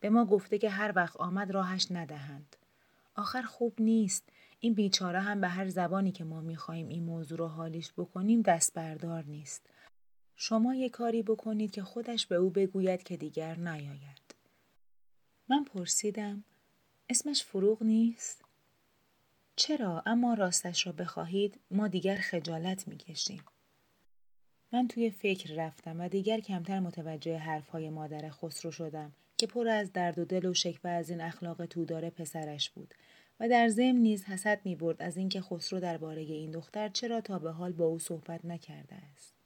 به 0.00 0.10
ما 0.10 0.24
گفته 0.24 0.58
که 0.58 0.70
هر 0.70 0.92
وقت 0.96 1.16
آمد 1.16 1.50
راهش 1.50 1.86
ندهند 1.90 2.56
آخر 3.16 3.42
خوب 3.42 3.74
نیست. 3.78 4.28
این 4.60 4.74
بیچاره 4.74 5.20
هم 5.20 5.40
به 5.40 5.48
هر 5.48 5.68
زبانی 5.68 6.12
که 6.12 6.24
ما 6.24 6.40
می‌خواهیم 6.40 6.88
این 6.88 7.04
موضوع 7.04 7.38
رو 7.38 7.46
حالیش 7.46 7.92
بکنیم 7.96 8.42
دست 8.42 8.74
بردار 8.74 9.24
نیست. 9.24 9.70
شما 10.36 10.74
یک 10.74 10.92
کاری 10.92 11.22
بکنید 11.22 11.70
که 11.70 11.82
خودش 11.82 12.26
به 12.26 12.36
او 12.36 12.50
بگوید 12.50 13.02
که 13.02 13.16
دیگر 13.16 13.58
نیاید. 13.58 14.34
من 15.48 15.64
پرسیدم 15.64 16.44
اسمش 17.08 17.44
فروغ 17.44 17.82
نیست؟ 17.82 18.44
چرا؟ 19.56 20.02
اما 20.06 20.34
راستش 20.34 20.86
را 20.86 20.92
بخواهید 20.92 21.60
ما 21.70 21.88
دیگر 21.88 22.16
خجالت 22.16 22.88
می‌کشیم. 22.88 23.44
من 24.72 24.88
توی 24.88 25.10
فکر 25.10 25.54
رفتم 25.54 26.00
و 26.00 26.08
دیگر 26.08 26.40
کمتر 26.40 26.80
متوجه 26.80 27.38
حرفهای 27.38 27.90
مادر 27.90 28.30
خسرو 28.30 28.70
شدم 28.70 29.12
که 29.38 29.46
پر 29.46 29.68
از 29.68 29.92
درد 29.92 30.18
و 30.18 30.24
دل 30.24 30.46
و 30.46 30.54
شکوه 30.54 30.90
از 30.90 31.10
این 31.10 31.20
اخلاق 31.20 31.66
تودار 31.66 32.10
پسرش 32.10 32.70
بود. 32.70 32.94
و 33.40 33.48
در 33.48 33.68
ضمن 33.68 33.96
نیز 33.96 34.24
حسد 34.24 34.60
می 34.64 34.76
برد 34.76 35.02
از 35.02 35.16
اینکه 35.16 35.40
خسرو 35.40 35.80
درباره 35.80 36.22
این 36.22 36.50
دختر 36.50 36.88
چرا 36.88 37.20
تا 37.20 37.38
به 37.38 37.50
حال 37.50 37.72
با 37.72 37.84
او 37.84 37.98
صحبت 37.98 38.44
نکرده 38.44 38.94
است. 38.94 39.36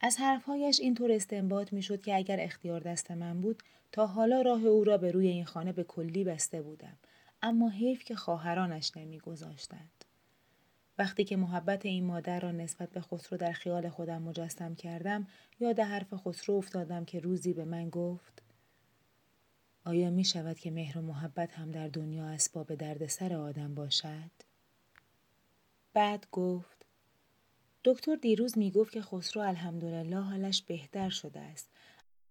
از 0.00 0.16
حرفهایش 0.16 0.80
اینطور 0.80 1.12
استنباط 1.12 1.72
می 1.72 1.82
شد 1.82 2.00
که 2.00 2.16
اگر 2.16 2.40
اختیار 2.40 2.80
دست 2.80 3.10
من 3.10 3.40
بود 3.40 3.62
تا 3.92 4.06
حالا 4.06 4.42
راه 4.42 4.64
او 4.64 4.84
را 4.84 4.98
به 4.98 5.10
روی 5.10 5.28
این 5.28 5.44
خانه 5.44 5.72
به 5.72 5.84
کلی 5.84 6.24
بسته 6.24 6.62
بودم 6.62 6.96
اما 7.42 7.68
حیف 7.68 8.04
که 8.04 8.14
خواهرانش 8.14 8.96
نمیگذاشتند 8.96 10.04
وقتی 10.98 11.24
که 11.24 11.36
محبت 11.36 11.86
این 11.86 12.04
مادر 12.04 12.40
را 12.40 12.52
نسبت 12.52 12.90
به 12.90 13.00
خسرو 13.00 13.38
در 13.38 13.52
خیال 13.52 13.88
خودم 13.88 14.22
مجسم 14.22 14.74
کردم 14.74 15.26
یاد 15.60 15.80
حرف 15.80 16.14
خسرو 16.14 16.54
افتادم 16.54 17.04
که 17.04 17.20
روزی 17.20 17.52
به 17.52 17.64
من 17.64 17.90
گفت 17.90 18.42
آیا 19.84 20.10
می 20.10 20.24
شود 20.24 20.58
که 20.58 20.70
مهر 20.70 20.98
و 20.98 21.02
محبت 21.02 21.52
هم 21.52 21.70
در 21.70 21.88
دنیا 21.88 22.26
اسباب 22.26 22.74
دردسر 22.74 23.34
آدم 23.34 23.74
باشد؟ 23.74 24.30
بعد 25.92 26.26
گفت 26.32 26.86
دکتر 27.84 28.16
دیروز 28.16 28.58
می 28.58 28.70
گفت 28.70 28.92
که 28.92 29.02
خسرو 29.02 29.42
الحمدلله 29.42 30.20
حالش 30.20 30.62
بهتر 30.62 31.08
شده 31.08 31.40
است. 31.40 31.70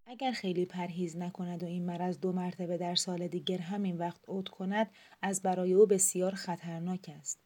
اگر 0.06 0.32
خیلی 0.32 0.66
پرهیز 0.66 1.18
نکند 1.18 1.64
و 1.64 1.66
این 1.66 1.86
مرض 1.86 2.20
دو 2.20 2.32
مرتبه 2.32 2.78
در 2.78 2.96
سال 2.96 3.28
دیگر 3.28 3.58
همین 3.58 3.98
وقت 3.98 4.22
عود 4.28 4.50
کند 4.50 4.90
از 5.22 5.42
برای 5.42 5.74
او 5.74 5.86
بسیار 5.86 6.36
خطرناک 6.36 7.12
است. 7.20 7.40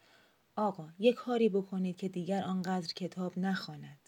آقا 0.55 0.89
یک 0.99 1.15
کاری 1.15 1.49
بکنید 1.49 1.97
که 1.97 2.09
دیگر 2.09 2.43
آنقدر 2.43 2.93
کتاب 2.93 3.39
نخواند. 3.39 4.06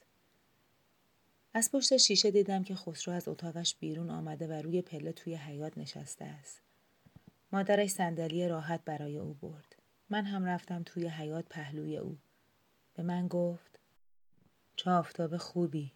از 1.53 1.71
پشت 1.71 1.97
شیشه 1.97 2.31
دیدم 2.31 2.63
که 2.63 2.75
خسرو 2.75 3.13
از 3.13 3.27
اتاقش 3.27 3.75
بیرون 3.75 4.09
آمده 4.09 4.47
و 4.47 4.51
روی 4.51 4.81
پله 4.81 5.11
توی 5.11 5.35
حیات 5.35 5.77
نشسته 5.77 6.25
است. 6.25 6.61
مادرش 7.51 7.89
صندلی 7.89 8.47
راحت 8.47 8.81
برای 8.85 9.17
او 9.17 9.33
برد. 9.33 9.75
من 10.09 10.25
هم 10.25 10.45
رفتم 10.45 10.83
توی 10.83 11.07
حیات 11.07 11.45
پهلوی 11.49 11.97
او. 11.97 12.17
به 12.93 13.03
من 13.03 13.27
گفت 13.27 13.79
چه 14.75 14.91
آفتاب 14.91 15.37
خوبی. 15.37 15.91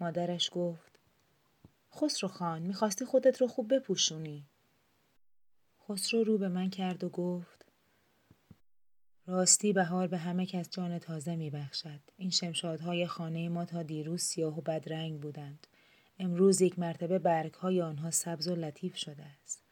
مادرش 0.00 0.50
گفت 0.52 0.98
خسرو 1.94 2.28
خان 2.28 2.62
می‌خواستی 2.62 3.04
خودت 3.04 3.40
رو 3.40 3.48
خوب 3.48 3.74
بپوشونی. 3.74 4.46
خسرو 5.88 6.24
رو 6.24 6.38
به 6.38 6.48
من 6.48 6.70
کرد 6.70 7.04
و 7.04 7.08
گفت 7.08 7.63
راستی 9.26 9.72
بهار 9.72 10.06
به 10.06 10.18
همه 10.18 10.46
کس 10.46 10.70
جان 10.70 10.98
تازه 10.98 11.36
میبخشد. 11.36 12.00
این 12.16 12.30
شمشادهای 12.30 13.06
خانه 13.06 13.48
ما 13.48 13.64
تا 13.64 13.82
دیروز 13.82 14.22
سیاه 14.22 14.58
و 14.58 14.60
بدرنگ 14.60 15.20
بودند. 15.20 15.66
امروز 16.18 16.60
یک 16.60 16.78
مرتبه 16.78 17.18
برگهای 17.18 17.82
آنها 17.82 18.10
سبز 18.10 18.48
و 18.48 18.54
لطیف 18.54 18.96
شده 18.96 19.22
است. 19.22 19.62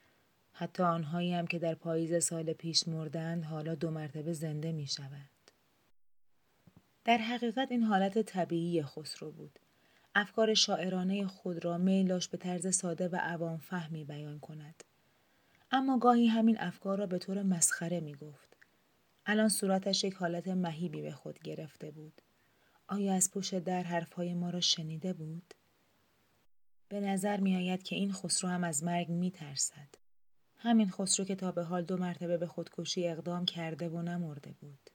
حتی 0.52 0.82
آنهایی 0.82 1.34
هم 1.34 1.46
که 1.46 1.58
در 1.58 1.74
پاییز 1.74 2.24
سال 2.24 2.52
پیش 2.52 2.88
مردند 2.88 3.44
حالا 3.44 3.74
دو 3.74 3.90
مرتبه 3.90 4.32
زنده 4.32 4.72
می 4.72 4.86
شود. 4.86 5.30
در 7.04 7.18
حقیقت 7.18 7.68
این 7.70 7.82
حالت 7.82 8.22
طبیعی 8.22 8.82
خسرو 8.82 9.32
بود. 9.32 9.58
افکار 10.14 10.54
شاعرانه 10.54 11.26
خود 11.26 11.64
را 11.64 11.78
میلاش 11.78 12.28
به 12.28 12.36
طرز 12.38 12.76
ساده 12.76 13.08
و 13.08 13.16
عوام 13.16 13.58
فهمی 13.58 14.04
بیان 14.04 14.40
کند. 14.40 14.84
اما 15.70 15.98
گاهی 15.98 16.26
همین 16.26 16.60
افکار 16.60 16.98
را 16.98 17.06
به 17.06 17.18
طور 17.18 17.42
مسخره 17.42 18.00
می 18.00 18.14
گفت. 18.14 18.51
الان 19.26 19.48
صورتش 19.48 20.04
یک 20.04 20.14
حالت 20.14 20.48
مهیبی 20.48 21.02
به 21.02 21.12
خود 21.12 21.38
گرفته 21.38 21.90
بود. 21.90 22.22
آیا 22.88 23.14
از 23.14 23.30
پشت 23.30 23.58
در 23.58 23.82
حرفهای 23.82 24.34
ما 24.34 24.50
را 24.50 24.60
شنیده 24.60 25.12
بود؟ 25.12 25.54
به 26.88 27.00
نظر 27.00 27.40
می 27.40 27.56
آید 27.56 27.82
که 27.82 27.96
این 27.96 28.12
خسرو 28.12 28.50
هم 28.50 28.64
از 28.64 28.84
مرگ 28.84 29.08
می 29.08 29.30
ترسد. 29.30 29.88
همین 30.56 30.90
خسرو 30.90 31.26
که 31.26 31.34
تا 31.34 31.52
به 31.52 31.62
حال 31.62 31.84
دو 31.84 31.96
مرتبه 31.96 32.38
به 32.38 32.46
خودکشی 32.46 33.08
اقدام 33.08 33.44
کرده 33.44 33.88
و 33.88 34.02
نمرده 34.02 34.54
بود. 34.60 34.90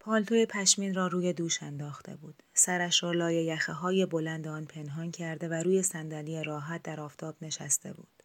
پالتوی 0.00 0.46
پشمین 0.46 0.94
را 0.94 1.06
روی 1.06 1.32
دوش 1.32 1.62
انداخته 1.62 2.16
بود. 2.16 2.42
سرش 2.54 3.02
را 3.02 3.12
لای 3.12 3.44
یخه 3.44 3.72
های 3.72 4.06
بلند 4.06 4.48
آن 4.48 4.64
پنهان 4.64 5.10
کرده 5.10 5.48
و 5.48 5.52
روی 5.52 5.82
صندلی 5.82 6.42
راحت 6.44 6.82
در 6.82 7.00
آفتاب 7.00 7.36
نشسته 7.42 7.92
بود. 7.92 8.22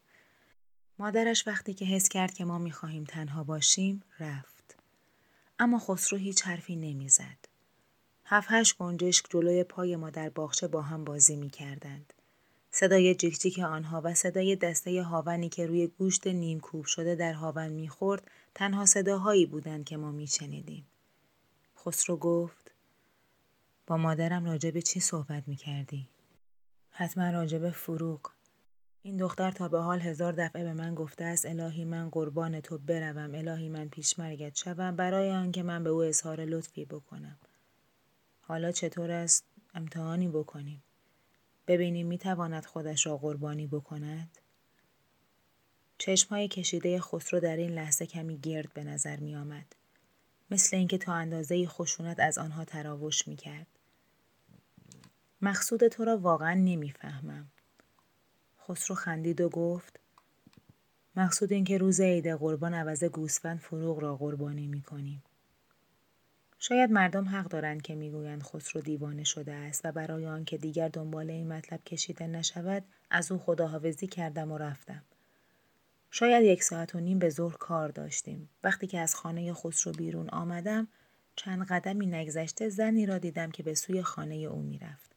مادرش 1.00 1.48
وقتی 1.48 1.74
که 1.74 1.86
حس 1.86 2.10
کرد 2.10 2.34
که 2.34 2.46
ما 2.46 2.58
می‌خواهیم 2.58 3.04
تنها 3.04 3.44
باشیم 3.44 4.04
رفت. 4.20 4.57
اما 5.60 5.80
خسرو 5.80 6.20
هیچ 6.20 6.42
حرفی 6.42 6.76
نمی‌زد. 6.76 7.38
هفت 8.26 8.48
هشت 8.52 8.78
گنجشک 8.78 9.26
جلوی 9.30 9.64
پای 9.64 9.96
ما 9.96 10.10
در 10.10 10.30
باغچه 10.30 10.68
با 10.68 10.82
هم 10.82 11.04
بازی 11.04 11.36
می 11.36 11.50
کردند. 11.50 12.14
صدای 12.72 13.16
جیک 13.16 13.60
آنها 13.60 14.02
و 14.04 14.14
صدای 14.14 14.56
دسته 14.56 15.04
هاونی 15.04 15.50
که 15.50 15.66
روی 15.66 15.88
گوشت 15.88 16.28
نیم 16.28 16.60
کوب 16.60 16.86
شده 16.86 17.16
در 17.16 17.34
هاون 17.34 17.68
می‌خورد 17.68 18.32
تنها 18.56 18.86
صداهایی 18.86 19.46
بودند 19.46 19.86
که 19.86 19.98
ما 19.98 20.12
میشنیدیم. 20.12 20.86
خسرو 21.78 22.18
گفت 22.18 22.72
با 23.88 23.98
مادرم 23.98 24.46
راجع 24.46 24.72
به 24.72 24.82
چی 24.82 25.00
صحبت 25.00 25.48
می‌کردی؟ 25.48 26.08
حتما 26.92 27.30
راجع 27.30 27.58
به 27.58 27.72
فروغ. 27.72 28.32
این 29.02 29.18
دختر 29.18 29.52
تا 29.52 29.68
به 29.68 29.80
حال 29.80 30.00
هزار 30.00 30.34
دفعه 30.34 30.64
به 30.64 30.74
من 30.74 30.96
گفته 30.96 31.24
است 31.24 31.46
الهی 31.46 31.86
من 31.86 32.10
قربان 32.10 32.62
تو 32.62 32.78
بروم 32.78 33.36
الهی 33.36 33.70
من 33.70 33.90
پیشمرگت 33.90 34.56
شوم 34.56 34.96
برای 34.96 35.32
آنکه 35.32 35.64
من 35.64 35.84
به 35.84 35.90
او 35.90 36.04
اظهار 36.04 36.46
لطفی 36.46 36.86
بکنم. 36.86 37.38
حالا 38.42 38.72
چطور 38.72 39.12
است 39.12 39.46
امتحانی 39.74 40.28
بکنیم؟ 40.28 40.84
ببینیم 41.68 42.08
می‌تواند 42.08 42.66
خودش 42.66 43.08
را 43.08 43.18
قربانی 43.18 43.68
بکند؟ 43.68 44.38
چشمهای 45.98 46.48
کشیده 46.48 47.00
خسرو 47.00 47.40
در 47.40 47.56
این 47.56 47.72
لحظه 47.72 48.06
کمی 48.06 48.38
گرد 48.38 48.74
به 48.74 48.84
نظر 48.84 49.20
می 49.20 49.36
آمد. 49.36 49.76
مثل 50.52 50.78
اینکه 50.78 50.98
تا 50.98 51.14
اندازه 51.14 51.68
خشونت 51.68 52.20
از 52.20 52.38
آنها 52.38 52.66
تراوش 52.66 53.28
می 53.28 53.36
کرد. 53.36 53.68
مقصود 55.42 55.88
تو 55.88 56.06
را 56.06 56.18
واقعا 56.18 56.54
نمی‌فهمم. 56.54 57.48
خسرو 58.68 58.96
خندید 58.96 59.42
و 59.42 59.50
گفت 59.50 60.00
مقصود 61.16 61.54
این 61.54 61.64
که 61.64 61.78
روز 61.78 62.00
عید 62.00 62.28
قربان 62.28 62.74
عوض 62.74 63.04
گوسفند 63.04 63.60
فروغ 63.60 64.00
را 64.00 64.16
قربانی 64.16 64.68
می 64.68 64.82
کنیم. 64.82 65.24
شاید 66.60 66.92
مردم 66.92 67.30
حق 67.30 67.48
دارند 67.48 67.82
که 67.82 67.96
می‌گویند 67.96 68.44
خسرو 68.44 68.82
دیوانه 68.82 69.24
شده 69.24 69.54
است 69.54 69.82
و 69.86 69.92
برای 69.92 70.28
آنکه 70.28 70.58
دیگر 70.58 70.88
دنبال 70.88 71.30
این 71.30 71.48
مطلب 71.48 71.84
کشیده 71.84 72.28
نشود 72.28 72.84
از 73.10 73.32
او 73.32 73.38
خداحافظی 73.38 74.08
کردم 74.08 74.52
و 74.52 74.58
رفتم. 74.58 75.04
شاید 76.12 76.44
یک 76.44 76.64
ساعت 76.64 76.96
و 76.96 77.00
نیم 77.00 77.20
به 77.20 77.30
ظهر 77.30 77.58
کار 77.58 77.90
داشتیم. 77.90 78.50
وقتی 78.64 78.88
که 78.88 79.00
از 79.00 79.16
خانه 79.16 79.54
خسرو 79.54 79.94
بیرون 79.94 80.30
آمدم 80.30 80.88
چند 81.36 81.66
قدمی 81.66 82.06
نگذشته 82.06 82.70
زنی 82.70 83.06
را 83.06 83.18
دیدم 83.18 83.52
که 83.52 83.64
به 83.64 83.74
سوی 83.74 84.02
خانه 84.02 84.36
او 84.36 84.62
می‌رفت. 84.62 85.17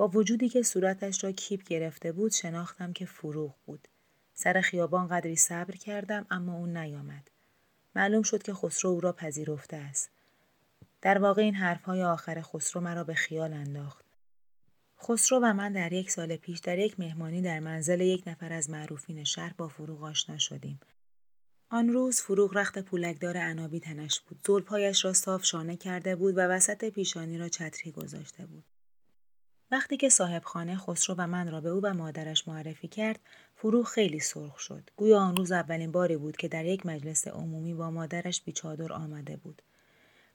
با 0.00 0.08
وجودی 0.08 0.48
که 0.48 0.62
صورتش 0.62 1.24
را 1.24 1.32
کیپ 1.32 1.64
گرفته 1.64 2.12
بود 2.12 2.32
شناختم 2.32 2.92
که 2.92 3.06
فروغ 3.06 3.54
بود 3.66 3.88
سر 4.34 4.60
خیابان 4.60 5.08
قدری 5.08 5.36
صبر 5.36 5.76
کردم 5.76 6.26
اما 6.30 6.56
او 6.56 6.66
نیامد 6.66 7.30
معلوم 7.96 8.22
شد 8.22 8.42
که 8.42 8.54
خسرو 8.54 8.90
او 8.90 9.00
را 9.00 9.12
پذیرفته 9.12 9.76
است 9.76 10.10
در 11.02 11.18
واقع 11.18 11.42
این 11.42 11.54
حرفهای 11.54 12.02
آخر 12.02 12.42
خسرو 12.42 12.82
مرا 12.82 13.04
به 13.04 13.14
خیال 13.14 13.52
انداخت. 13.52 14.04
خسرو 15.02 15.40
و 15.42 15.52
من 15.52 15.72
در 15.72 15.92
یک 15.92 16.10
سال 16.10 16.36
پیش 16.36 16.58
در 16.58 16.78
یک 16.78 17.00
مهمانی 17.00 17.42
در 17.42 17.60
منزل 17.60 18.00
یک 18.00 18.22
نفر 18.26 18.52
از 18.52 18.70
معروفین 18.70 19.24
شهر 19.24 19.54
با 19.58 19.68
فروغ 19.68 20.02
آشنا 20.02 20.38
شدیم. 20.38 20.80
آن 21.70 21.88
روز 21.88 22.20
فروغ 22.20 22.56
رخت 22.56 22.78
پولکدار 22.78 23.36
عنابی 23.36 23.80
تنش 23.80 24.20
بود. 24.20 24.40
زلپایش 24.46 25.04
را 25.04 25.12
صاف 25.12 25.44
شانه 25.44 25.76
کرده 25.76 26.16
بود 26.16 26.36
و 26.36 26.40
وسط 26.40 26.84
پیشانی 26.84 27.38
را 27.38 27.48
چتری 27.48 27.92
گذاشته 27.92 28.46
بود. 28.46 28.64
وقتی 29.72 29.96
که 29.96 30.08
صاحب 30.08 30.42
خانه 30.44 30.76
خسرو 30.76 31.14
و 31.18 31.26
من 31.26 31.50
را 31.50 31.60
به 31.60 31.68
او 31.68 31.80
و 31.82 31.94
مادرش 31.94 32.48
معرفی 32.48 32.88
کرد، 32.88 33.18
فروغ 33.56 33.86
خیلی 33.86 34.20
سرخ 34.20 34.58
شد. 34.58 34.90
گویا 34.96 35.18
آن 35.18 35.36
روز 35.36 35.52
اولین 35.52 35.92
باری 35.92 36.16
بود 36.16 36.36
که 36.36 36.48
در 36.48 36.64
یک 36.64 36.86
مجلس 36.86 37.28
عمومی 37.28 37.74
با 37.74 37.90
مادرش 37.90 38.42
بیچادر 38.42 38.92
آمده 38.92 39.36
بود. 39.36 39.62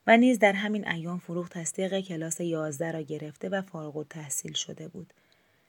و 0.08 0.18
نیز 0.18 0.40
در 0.40 0.54
همین 0.54 0.88
ایام 0.88 1.20
فروغ 1.20 1.50
تصدیق 1.50 2.00
کلاس 2.00 2.40
یازده 2.40 2.92
را 2.92 3.02
گرفته 3.02 3.50
و 3.50 3.62
فارغ 3.62 4.08
تحصیل 4.08 4.54
شده 4.54 4.88
بود. 4.88 5.14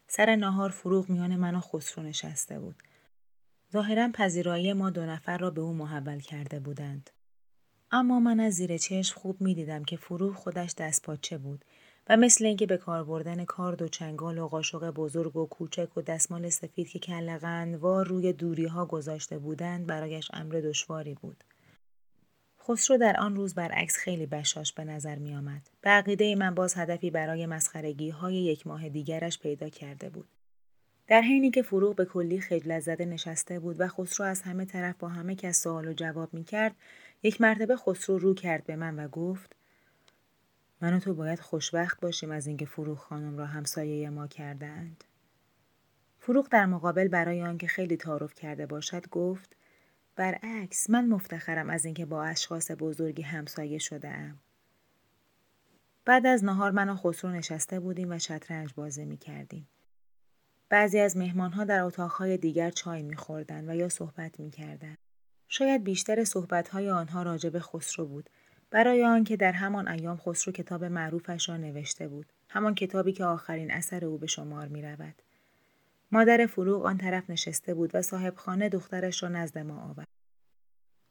سر 0.09 0.37
نهار 0.37 0.71
فروغ 0.71 1.11
میان 1.11 1.37
من 1.37 1.55
و 1.55 1.61
خسرو 1.61 2.05
نشسته 2.05 2.59
بود. 2.59 2.83
ظاهرا 3.73 4.11
پذیرایی 4.15 4.73
ما 4.73 4.91
دو 4.91 5.07
نفر 5.07 5.39
را 5.39 5.51
به 5.51 5.61
او 5.61 5.73
محول 5.73 6.21
کرده 6.21 6.61
بودند. 6.61 7.11
اما 7.91 8.21
من 8.21 8.41
از 8.41 8.55
زیر 8.55 8.79
چشم 8.79 9.21
خوب 9.21 9.41
می 9.41 9.55
دیدم 9.55 9.85
که 9.85 9.97
فروغ 9.97 10.35
خودش 10.35 10.75
دست 10.75 11.03
پاچه 11.03 11.39
بود 11.39 11.65
و 12.09 12.17
مثل 12.17 12.47
اینکه 12.47 12.67
به 12.67 12.77
کار 12.77 13.05
بردن 13.05 13.45
کارد 13.45 13.83
و 13.83 13.89
چنگال 13.89 14.39
و 14.39 14.49
قاشق 14.49 14.91
بزرگ 14.91 15.37
و 15.37 15.47
کوچک 15.47 15.97
و 15.97 16.03
دستمال 16.03 16.49
سفید 16.49 16.89
که 16.89 16.99
کلغندوار 16.99 18.07
روی 18.07 18.33
دوری 18.33 18.67
ها 18.67 18.87
گذاشته 18.87 19.39
بودند 19.39 19.87
برایش 19.87 20.31
امر 20.33 20.55
دشواری 20.55 21.15
بود. 21.15 21.45
خسرو 22.69 22.97
در 22.97 23.17
آن 23.21 23.37
روز 23.37 23.55
برعکس 23.55 23.97
خیلی 23.97 24.27
بشاش 24.27 24.73
به 24.73 24.85
نظر 24.85 25.17
می 25.17 25.35
آمد. 25.35 25.71
به 25.83 26.35
من 26.35 26.55
باز 26.55 26.75
هدفی 26.77 27.11
برای 27.11 27.47
مسخرگی 27.47 28.11
های 28.11 28.35
یک 28.35 28.67
ماه 28.67 28.89
دیگرش 28.89 29.39
پیدا 29.39 29.69
کرده 29.69 30.09
بود. 30.09 30.29
در 31.09 31.21
حینی 31.21 31.51
که 31.51 31.63
فروغ 31.63 31.97
به 31.97 32.05
کلی 32.05 32.41
خجلت 32.41 32.81
زده 32.81 33.05
نشسته 33.05 33.61
بود 33.61 33.77
و 33.81 33.89
خسرو 33.89 34.27
از 34.27 34.43
همه 34.43 34.65
طرف 34.65 34.95
با 34.99 35.09
همه 35.09 35.35
کس 35.35 35.63
سوال 35.63 35.89
و 35.89 35.93
جواب 35.93 36.35
می 36.35 36.45
کرد، 36.45 36.77
یک 37.23 37.41
مرتبه 37.41 37.77
خسرو 37.77 38.19
رو 38.19 38.35
کرد 38.35 38.65
به 38.65 38.77
من 38.77 38.99
و 38.99 39.09
گفت 39.09 39.57
من 40.81 40.95
و 40.95 40.99
تو 40.99 41.15
باید 41.15 41.41
خوشبخت 41.41 42.01
باشیم 42.01 42.31
از 42.31 42.47
اینکه 42.47 42.67
فروغ 42.67 42.99
خانم 42.99 43.39
را 43.39 43.47
همسایه 43.47 44.11
ما 44.11 44.27
کردند. 44.27 45.05
فروغ 46.19 46.49
در 46.49 46.67
مقابل 46.67 47.09
برای 47.09 47.43
آنکه 47.43 47.67
خیلی 47.67 47.97
تعارف 47.97 48.35
کرده 48.35 48.67
باشد 48.67 49.09
گفت 49.09 49.57
برعکس 50.17 50.91
من 50.91 51.07
مفتخرم 51.09 51.71
از 51.71 51.85
اینکه 51.85 52.07
با 52.07 52.25
اشخاص 52.25 52.71
بزرگی 52.79 53.23
همسایه 53.23 53.79
شده 53.79 54.09
ام. 54.09 54.39
بعد 56.05 56.27
از 56.27 56.45
نهار 56.45 56.71
من 56.71 56.89
و 56.89 56.97
خسرو 56.97 57.31
نشسته 57.31 57.81
بودیم 57.81 58.13
و 58.13 58.19
شطرنج 58.19 58.75
بازی 58.75 59.05
می 59.05 59.17
کردیم. 59.17 59.69
بعضی 60.69 60.99
از 60.99 61.17
مهمانها 61.17 61.65
در 61.65 61.81
اتاقهای 61.81 62.37
دیگر 62.37 62.71
چای 62.71 63.03
می 63.03 63.17
خوردن 63.17 63.71
و 63.71 63.75
یا 63.77 63.89
صحبت 63.89 64.41
می 64.41 64.51
کردن. 64.51 64.97
شاید 65.49 65.85
بیشتر 65.85 66.25
صحبتهای 66.25 66.91
آنها 66.91 67.23
راجع 67.23 67.51
به 67.51 67.61
خسرو 67.61 68.07
بود 68.07 68.31
برای 68.77 69.05
آنکه 69.05 69.37
در 69.37 69.53
همان 69.53 69.89
ایام 69.89 70.17
خسرو 70.17 70.53
کتاب 70.53 70.85
معروفش 70.85 71.49
را 71.49 71.57
نوشته 71.57 72.09
بود 72.09 72.33
همان 72.49 72.75
کتابی 72.75 73.13
که 73.13 73.25
آخرین 73.25 73.71
اثر 73.71 74.05
او 74.05 74.19
به 74.19 74.27
شمار 74.27 74.69
می 74.69 74.83
رود. 74.83 75.23
مادر 76.13 76.47
فروغ 76.47 76.87
آن 76.87 76.99
طرف 76.99 77.31
نشسته 77.31 77.75
بود 77.75 77.91
و 77.95 78.03
صاحب 78.03 78.35
خانه 78.37 78.69
دخترش 78.69 79.23
را 79.23 79.29
نزد 79.29 79.59
ما 79.59 79.81
آورد. 79.81 80.09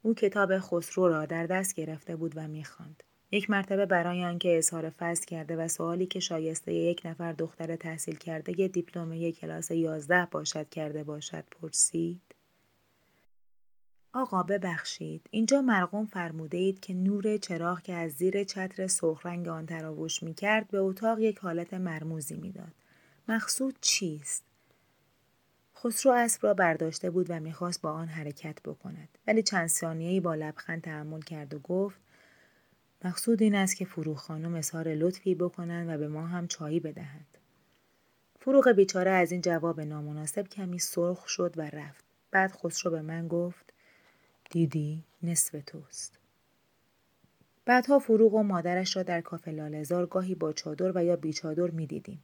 او 0.02 0.14
کتاب 0.14 0.58
خسرو 0.58 1.08
را 1.08 1.26
در 1.26 1.46
دست 1.46 1.74
گرفته 1.74 2.16
بود 2.16 2.32
و 2.36 2.48
می‌خواند. 2.48 3.02
یک 3.30 3.50
مرتبه 3.50 3.86
برای 3.86 4.24
آنکه 4.24 4.58
اظهار 4.58 4.90
فضل 4.90 5.24
کرده 5.24 5.56
و 5.56 5.68
سوالی 5.68 6.06
که 6.06 6.20
شایسته 6.20 6.74
یک 6.74 7.02
نفر 7.04 7.32
دختر 7.32 7.76
تحصیل 7.76 8.16
کرده 8.16 8.60
یه 8.60 8.68
دیپلم 8.68 9.30
کلاس 9.30 9.70
یازده 9.70 10.28
باشد 10.30 10.68
کرده 10.68 11.04
باشد 11.04 11.44
پرسید. 11.50 12.35
آقا 14.12 14.42
ببخشید 14.42 15.26
اینجا 15.30 15.62
مرقوم 15.62 16.06
فرموده 16.06 16.58
اید 16.58 16.80
که 16.80 16.94
نور 16.94 17.36
چراغ 17.36 17.82
که 17.82 17.94
از 17.94 18.12
زیر 18.12 18.44
چتر 18.44 18.86
سرخ 18.86 19.26
رنگ 19.26 19.48
آن 19.48 19.66
تراوش 19.66 20.22
می 20.22 20.34
کرد 20.34 20.68
به 20.68 20.78
اتاق 20.78 21.18
یک 21.18 21.38
حالت 21.38 21.74
مرموزی 21.74 22.36
می‌داد. 22.36 22.72
مقصود 23.28 23.74
چیست؟ 23.80 24.44
خسرو 25.76 26.12
اسب 26.12 26.46
را 26.46 26.54
برداشته 26.54 27.10
بود 27.10 27.26
و 27.30 27.40
می‌خواست 27.40 27.82
با 27.82 27.90
آن 27.90 28.08
حرکت 28.08 28.62
بکند 28.62 29.08
ولی 29.26 29.42
چند 29.42 29.68
ثانیهای 29.68 30.20
با 30.20 30.34
لبخند 30.34 30.82
تحمل 30.82 31.20
کرد 31.20 31.54
و 31.54 31.58
گفت 31.58 32.00
مقصود 33.04 33.42
این 33.42 33.54
است 33.54 33.76
که 33.76 33.84
فروغ 33.84 34.16
خانم 34.16 34.54
اظهار 34.54 34.88
لطفی 34.88 35.34
بکنند 35.34 35.88
و 35.88 35.98
به 35.98 36.08
ما 36.08 36.26
هم 36.26 36.48
چایی 36.48 36.80
بدهند 36.80 37.38
فروغ 38.40 38.68
بیچاره 38.68 39.10
از 39.10 39.32
این 39.32 39.40
جواب 39.40 39.80
نامناسب 39.80 40.48
کمی 40.48 40.78
سرخ 40.78 41.28
شد 41.28 41.54
و 41.56 41.62
رفت 41.62 42.04
بعد 42.30 42.52
خسرو 42.52 42.90
به 42.90 43.02
من 43.02 43.28
گفت 43.28 43.72
دیدی 44.50 45.04
نصف 45.22 45.62
توست 45.66 46.18
بعدها 47.64 47.98
فروغ 47.98 48.34
و 48.34 48.42
مادرش 48.42 48.96
را 48.96 49.02
در 49.02 49.20
کافه 49.20 49.50
لالزار 49.50 50.06
گاهی 50.06 50.34
با 50.34 50.52
چادر 50.52 50.92
و 50.94 51.04
یا 51.04 51.16
بیچادر 51.16 51.70
می‌دیدیم 51.70 52.22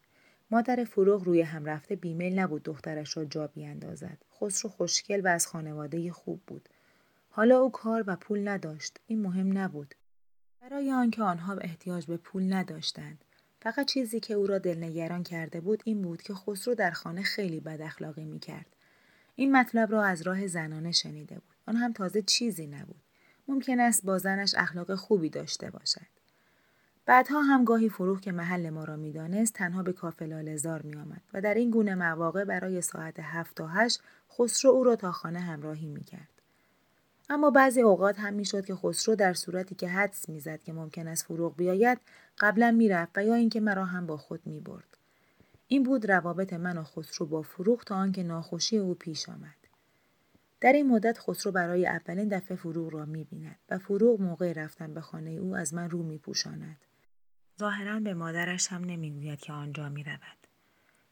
مادر 0.52 0.84
فروغ 0.84 1.24
روی 1.24 1.40
هم 1.40 1.64
رفته 1.64 1.96
بیمیل 1.96 2.38
نبود 2.38 2.62
دخترش 2.62 3.16
را 3.16 3.24
جا 3.24 3.46
بیاندازد. 3.46 4.18
خسرو 4.40 4.70
خوشگل 4.70 5.20
و 5.20 5.28
از 5.28 5.46
خانواده 5.46 6.12
خوب 6.12 6.40
بود. 6.46 6.68
حالا 7.30 7.58
او 7.58 7.70
کار 7.70 8.04
و 8.06 8.16
پول 8.16 8.48
نداشت. 8.48 9.00
این 9.06 9.22
مهم 9.22 9.58
نبود. 9.58 9.94
برای 10.60 10.92
آنکه 10.92 11.22
آنها 11.22 11.54
احتیاج 11.54 12.06
به 12.06 12.16
پول 12.16 12.52
نداشتند. 12.52 13.24
فقط 13.60 13.86
چیزی 13.86 14.20
که 14.20 14.34
او 14.34 14.46
را 14.46 14.58
دلنگران 14.58 15.22
کرده 15.22 15.60
بود 15.60 15.82
این 15.84 16.02
بود 16.02 16.22
که 16.22 16.34
خسرو 16.34 16.74
در 16.74 16.90
خانه 16.90 17.22
خیلی 17.22 17.60
بد 17.60 17.80
اخلاقی 17.80 18.24
می 18.24 18.38
کرد. 18.38 18.66
این 19.36 19.56
مطلب 19.56 19.92
را 19.92 20.04
از 20.04 20.22
راه 20.22 20.46
زنانه 20.46 20.92
شنیده 20.92 21.34
بود. 21.34 21.51
آن 21.66 21.76
هم 21.76 21.92
تازه 21.92 22.22
چیزی 22.22 22.66
نبود. 22.66 23.02
ممکن 23.48 23.80
است 23.80 24.04
با 24.04 24.18
زنش 24.18 24.54
اخلاق 24.56 24.94
خوبی 24.94 25.28
داشته 25.28 25.70
باشد. 25.70 26.12
بعدها 27.06 27.42
هم 27.42 27.64
گاهی 27.64 27.88
فروغ 27.88 28.20
که 28.20 28.32
محل 28.32 28.70
ما 28.70 28.84
را 28.84 28.96
می‌دانست 28.96 29.54
تنها 29.54 29.82
به 29.82 29.92
کافه 29.92 30.26
می 30.84 30.94
آمد 30.94 31.22
و 31.34 31.40
در 31.40 31.54
این 31.54 31.70
گونه 31.70 31.94
مواقع 31.94 32.44
برای 32.44 32.80
ساعت 32.80 33.20
هفت 33.20 33.56
تا 33.56 33.66
هشت 33.66 34.00
خسرو 34.38 34.70
او 34.70 34.84
را 34.84 34.96
تا 34.96 35.12
خانه 35.12 35.40
همراهی 35.40 35.88
می 35.88 36.04
کرد. 36.04 36.28
اما 37.30 37.50
بعضی 37.50 37.80
اوقات 37.82 38.20
هم 38.20 38.34
می‌شد 38.34 38.64
که 38.64 38.74
خسرو 38.74 39.14
در 39.14 39.34
صورتی 39.34 39.74
که 39.74 39.88
حدس 39.88 40.28
می‌زد 40.28 40.62
که 40.62 40.72
ممکن 40.72 41.08
است 41.08 41.24
فروغ 41.24 41.56
بیاید 41.56 41.98
قبلا 42.38 42.70
می‌رفت 42.70 43.18
و 43.18 43.24
یا 43.24 43.34
اینکه 43.34 43.60
مرا 43.60 43.84
هم 43.84 44.06
با 44.06 44.16
خود 44.16 44.40
می‌برد 44.46 44.96
این 45.68 45.82
بود 45.82 46.10
روابط 46.10 46.52
من 46.52 46.78
و 46.78 46.82
خسرو 46.82 47.26
با 47.26 47.42
فروغ 47.42 47.84
تا 47.84 47.96
آنکه 47.96 48.22
ناخوشی 48.22 48.78
او 48.78 48.94
پیش 48.94 49.28
آمد 49.28 49.61
در 50.62 50.72
این 50.72 50.88
مدت 50.88 51.18
خسرو 51.18 51.52
برای 51.52 51.86
اولین 51.86 52.28
دفعه 52.28 52.56
فروغ 52.56 52.94
را 52.94 53.04
می‌بیند 53.04 53.58
و 53.68 53.78
فروغ 53.78 54.20
موقع 54.20 54.52
رفتن 54.52 54.94
به 54.94 55.00
خانه 55.00 55.30
او 55.30 55.56
از 55.56 55.74
من 55.74 55.90
رو 55.90 56.02
میپوشاند 56.02 56.76
ظاهرا 57.58 58.00
به 58.00 58.14
مادرش 58.14 58.68
هم 58.68 58.84
نمی‌گوید 58.84 59.40
که 59.40 59.52
آنجا 59.52 59.88
می‌رود 59.88 60.46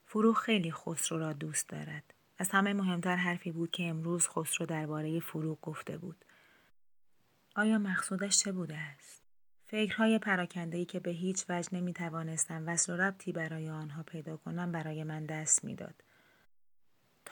فروغ 0.07 0.37
خیلی 0.37 0.73
خسرو 0.73 1.19
را 1.19 1.33
دوست 1.33 1.69
دارد 1.69 2.15
از 2.39 2.51
همه 2.51 2.73
مهمتر 2.73 3.17
حرفی 3.17 3.53
بود 3.53 3.71
که 3.71 3.83
امروز 3.83 4.29
خسرو 4.29 4.67
درباره 4.67 5.21
فروغ 5.21 5.61
گفته 5.61 5.99
بود. 5.99 6.25
آیا 7.57 7.79
مقصودش 7.79 8.39
چه 8.39 8.53
بوده 8.53 8.77
است؟ 8.77 9.23
فکرهای 9.67 10.19
پراکندهی 10.19 10.85
که 10.85 11.01
به 11.01 11.11
هیچ 11.11 11.45
وجه 11.49 11.69
نمی 11.73 11.93
توانستم 11.93 12.69
وصل 12.69 12.93
و 12.93 12.97
ربطی 12.97 13.33
برای 13.33 13.71
آنها 13.71 14.03
پیدا 14.03 14.37
کنم 14.37 14.73
برای 14.73 15.05
من 15.05 15.25
دست 15.25 15.65
می‌داد. 15.65 15.95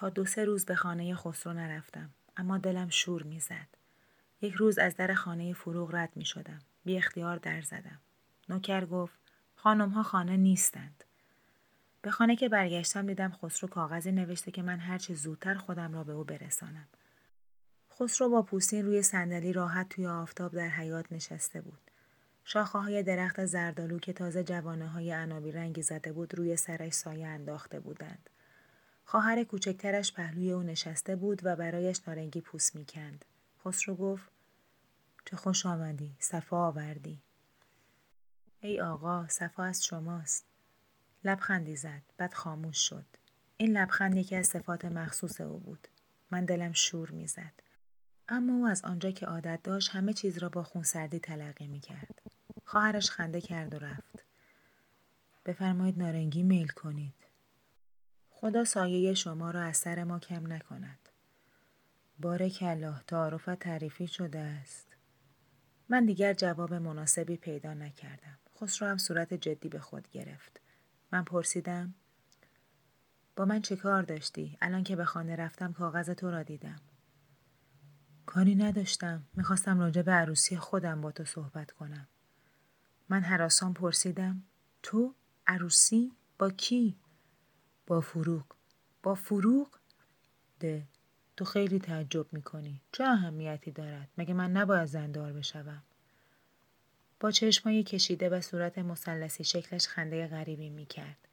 دو 0.06 0.24
سه 0.24 0.44
روز 0.44 0.64
به 0.64 0.74
خانه 0.74 1.14
خسرو 1.14 1.52
نرفتم 1.52 2.10
اما 2.36 2.58
دلم 2.58 2.88
شور 2.88 3.22
می‌زد. 3.22 3.68
یک 4.40 4.54
روز 4.54 4.78
از 4.78 4.96
در 4.96 5.14
خانه 5.14 5.52
فروغ 5.52 5.94
رد 5.94 6.12
می 6.16 6.24
شدم. 6.24 6.58
بی 6.84 6.96
اختیار 6.96 7.36
در 7.36 7.60
زدم. 7.60 7.98
نوکر 8.48 8.86
گفت 8.86 9.18
خانم 9.56 9.88
ها 9.88 10.02
خانه 10.02 10.36
نیستند. 10.36 11.04
به 12.02 12.10
خانه 12.10 12.36
که 12.36 12.48
برگشتم 12.48 13.06
دیدم 13.06 13.32
خسرو 13.42 13.68
کاغذی 13.68 14.12
نوشته 14.12 14.50
که 14.50 14.62
من 14.62 14.78
هرچه 14.78 15.14
زودتر 15.14 15.54
خودم 15.54 15.94
را 15.94 16.04
به 16.04 16.12
او 16.12 16.24
برسانم. 16.24 16.88
خسرو 17.92 18.28
با 18.28 18.42
پوستین 18.42 18.84
روی 18.84 19.02
صندلی 19.02 19.52
راحت 19.52 19.88
توی 19.88 20.06
آفتاب 20.06 20.52
در 20.52 20.68
حیات 20.68 21.12
نشسته 21.12 21.60
بود. 21.60 21.80
شاخه 22.44 22.78
های 22.78 23.02
درخت 23.02 23.44
زردالو 23.44 23.98
که 23.98 24.12
تازه 24.12 24.44
جوانه 24.44 24.88
های 24.88 25.12
عنابی 25.12 25.52
رنگی 25.52 25.82
زده 25.82 26.12
بود 26.12 26.34
روی 26.34 26.56
سرش 26.56 26.92
سایه 26.92 27.26
انداخته 27.26 27.80
بودند. 27.80 28.30
خواهر 29.10 29.44
کوچکترش 29.44 30.12
پهلوی 30.12 30.52
او 30.52 30.62
نشسته 30.62 31.16
بود 31.16 31.40
و 31.44 31.56
برایش 31.56 32.00
نارنگی 32.06 32.40
پوست 32.40 32.76
می‌کند. 32.76 33.24
خسرو 33.64 33.94
گفت 33.94 34.32
چه 35.24 35.36
خوش 35.36 35.66
آمدی، 35.66 36.16
صفا 36.18 36.56
آوردی. 36.56 37.22
ای 38.60 38.80
آقا، 38.80 39.28
صفا 39.28 39.64
از 39.64 39.84
شماست. 39.84 40.44
لبخندی 41.24 41.76
زد 41.76 42.02
بعد 42.16 42.34
خاموش 42.34 42.88
شد 42.88 43.04
این 43.56 43.76
لبخند 43.76 44.16
یکی 44.16 44.36
از 44.36 44.46
صفات 44.46 44.84
مخصوص 44.84 45.40
او 45.40 45.58
بود 45.58 45.88
من 46.30 46.44
دلم 46.44 46.72
شور 46.72 47.10
می‌زد 47.10 47.62
اما 48.28 48.52
او 48.52 48.66
از 48.66 48.84
آنجا 48.84 49.10
که 49.10 49.26
عادت 49.26 49.60
داشت 49.62 49.90
همه 49.90 50.12
چیز 50.12 50.38
را 50.38 50.48
با 50.48 50.62
خونسردی 50.62 51.18
تلقی 51.18 51.66
می 51.66 51.80
کرد. 51.80 52.22
خواهرش 52.64 53.10
خنده 53.10 53.40
کرد 53.40 53.74
و 53.74 53.78
رفت. 53.78 54.24
بفرمایید 55.46 55.98
نارنگی 55.98 56.42
میل 56.42 56.68
کنید. 56.68 57.27
خدا 58.40 58.64
سایه 58.64 59.14
شما 59.14 59.50
را 59.50 59.62
از 59.62 59.76
سر 59.76 60.04
ما 60.04 60.18
کم 60.18 60.52
نکند. 60.52 61.08
بارک 62.18 62.58
الله 62.62 63.02
تعارفت 63.06 63.54
تعریفی 63.54 64.06
شده 64.06 64.38
است. 64.38 64.86
من 65.88 66.06
دیگر 66.06 66.34
جواب 66.34 66.74
مناسبی 66.74 67.36
پیدا 67.36 67.74
نکردم. 67.74 68.38
خسرو 68.60 68.88
هم 68.88 68.98
صورت 68.98 69.34
جدی 69.34 69.68
به 69.68 69.78
خود 69.78 70.08
گرفت. 70.10 70.60
من 71.12 71.24
پرسیدم 71.24 71.94
با 73.36 73.44
من 73.44 73.62
چه 73.62 73.76
کار 73.76 74.02
داشتی؟ 74.02 74.58
الان 74.60 74.84
که 74.84 74.96
به 74.96 75.04
خانه 75.04 75.36
رفتم 75.36 75.72
کاغذ 75.72 76.10
تو 76.10 76.30
را 76.30 76.42
دیدم. 76.42 76.80
کاری 78.26 78.54
نداشتم. 78.54 79.26
می‌خواستم 79.34 79.78
راجع 79.80 80.02
به 80.02 80.12
عروسی 80.12 80.56
خودم 80.56 81.00
با 81.00 81.12
تو 81.12 81.24
صحبت 81.24 81.70
کنم. 81.70 82.08
من 83.08 83.20
حراسان 83.20 83.74
پرسیدم 83.74 84.42
تو؟ 84.82 85.14
عروسی؟ 85.46 86.12
با 86.38 86.50
کی؟ 86.50 86.96
با 87.88 88.00
فروغ. 88.00 88.44
با 89.02 89.14
فروغ؟ 89.14 89.68
ده. 90.60 90.86
تو 91.36 91.44
خیلی 91.44 91.78
تعجب 91.78 92.32
می‌کنی. 92.32 92.80
چه 92.92 93.04
اهمیتی 93.04 93.70
دارد؟ 93.70 94.08
مگه 94.18 94.34
من 94.34 94.52
نباید 94.52 94.84
زندار 94.84 95.32
بشوم؟ 95.32 95.82
با 97.20 97.30
چشمایی 97.30 97.82
کشیده 97.82 98.28
و 98.28 98.40
صورت 98.40 98.78
مسلسی 98.78 99.44
شکلش 99.44 99.88
خنده 99.88 100.26
غریبی 100.26 100.70
می 100.70 100.86
کرد. 100.86 101.28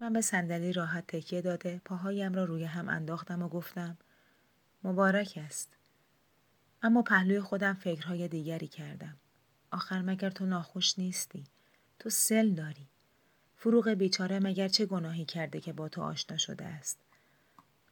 من 0.00 0.12
به 0.12 0.20
صندلی 0.20 0.72
راحت 0.72 1.06
تکیه 1.06 1.42
داده 1.42 1.80
پاهایم 1.84 2.34
را 2.34 2.44
روی 2.44 2.64
هم 2.64 2.88
انداختم 2.88 3.42
و 3.42 3.48
گفتم 3.48 3.98
مبارک 4.84 5.38
است. 5.46 5.76
اما 6.82 7.02
پهلوی 7.02 7.40
خودم 7.40 7.74
فکرهای 7.74 8.28
دیگری 8.28 8.68
کردم. 8.68 9.16
آخر 9.70 10.02
مگر 10.02 10.30
تو 10.30 10.46
ناخوش 10.46 10.98
نیستی؟ 10.98 11.44
تو 11.98 12.10
سل 12.10 12.50
داری. 12.50 12.88
فروغ 13.60 13.88
بیچاره 13.88 14.38
مگر 14.38 14.68
چه 14.68 14.86
گناهی 14.86 15.24
کرده 15.24 15.60
که 15.60 15.72
با 15.72 15.88
تو 15.88 16.02
آشنا 16.02 16.36
شده 16.36 16.64
است؟ 16.64 16.98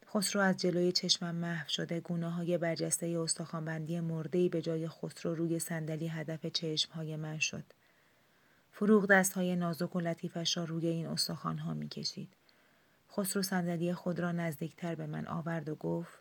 خسرو 0.08 0.40
از 0.42 0.56
جلوی 0.56 0.92
چشمم 0.92 1.34
محو 1.34 1.68
شده 1.68 2.00
گونه 2.00 2.30
های 2.30 2.58
برجسته 2.58 3.18
استخوانبندی 3.20 4.00
مردهی 4.00 4.48
به 4.48 4.62
جای 4.62 4.88
خسرو 4.88 5.34
روی 5.34 5.58
صندلی 5.58 6.08
هدف 6.08 6.46
چشم 6.46 6.92
های 6.92 7.16
من 7.16 7.38
شد. 7.38 7.64
فروغ 8.72 9.06
دست 9.06 9.32
های 9.32 9.56
نازک 9.56 9.96
و 9.96 10.00
لطیفش 10.00 10.56
را 10.56 10.64
روی 10.64 10.86
این 10.86 11.06
استخوان 11.06 11.58
ها 11.58 11.74
می 11.74 11.88
کشید. 11.88 12.28
خسرو 13.12 13.42
صندلی 13.42 13.94
خود 13.94 14.20
را 14.20 14.32
نزدیکتر 14.32 14.94
به 14.94 15.06
من 15.06 15.26
آورد 15.26 15.68
و 15.68 15.74
گفت 15.74 16.18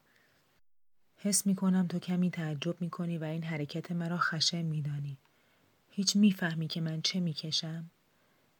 حس 1.18 1.46
می 1.46 1.56
کنم 1.56 1.88
تو 1.88 2.00
کمی 2.00 2.32
تعجب 2.32 2.82
می 2.82 2.90
کنی 2.90 3.18
و 3.18 3.24
این 3.24 3.44
حرکت 3.44 3.92
مرا 3.92 4.18
خشم 4.18 4.66
می 4.66 4.82
دانی. 4.82 5.18
هیچ 5.92 6.16
می‌فهمی 6.16 6.68
که 6.68 6.82
من 6.82 7.02
چه 7.02 7.20
می‌کشم؟ 7.20 7.90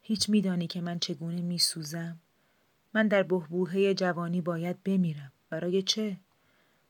هیچ 0.08 0.30
میدانی 0.30 0.68
که 0.68 0.82
من 0.82 1.00
چگونه 1.00 1.42
میسوزم؟ 1.42 2.20
من 2.94 3.08
در 3.08 3.24
بهبوهه 3.24 3.94
جوانی 3.94 4.42
باید 4.42 4.84
بمیرم. 4.84 5.32
برای 5.50 5.82
چه؟ 5.82 6.18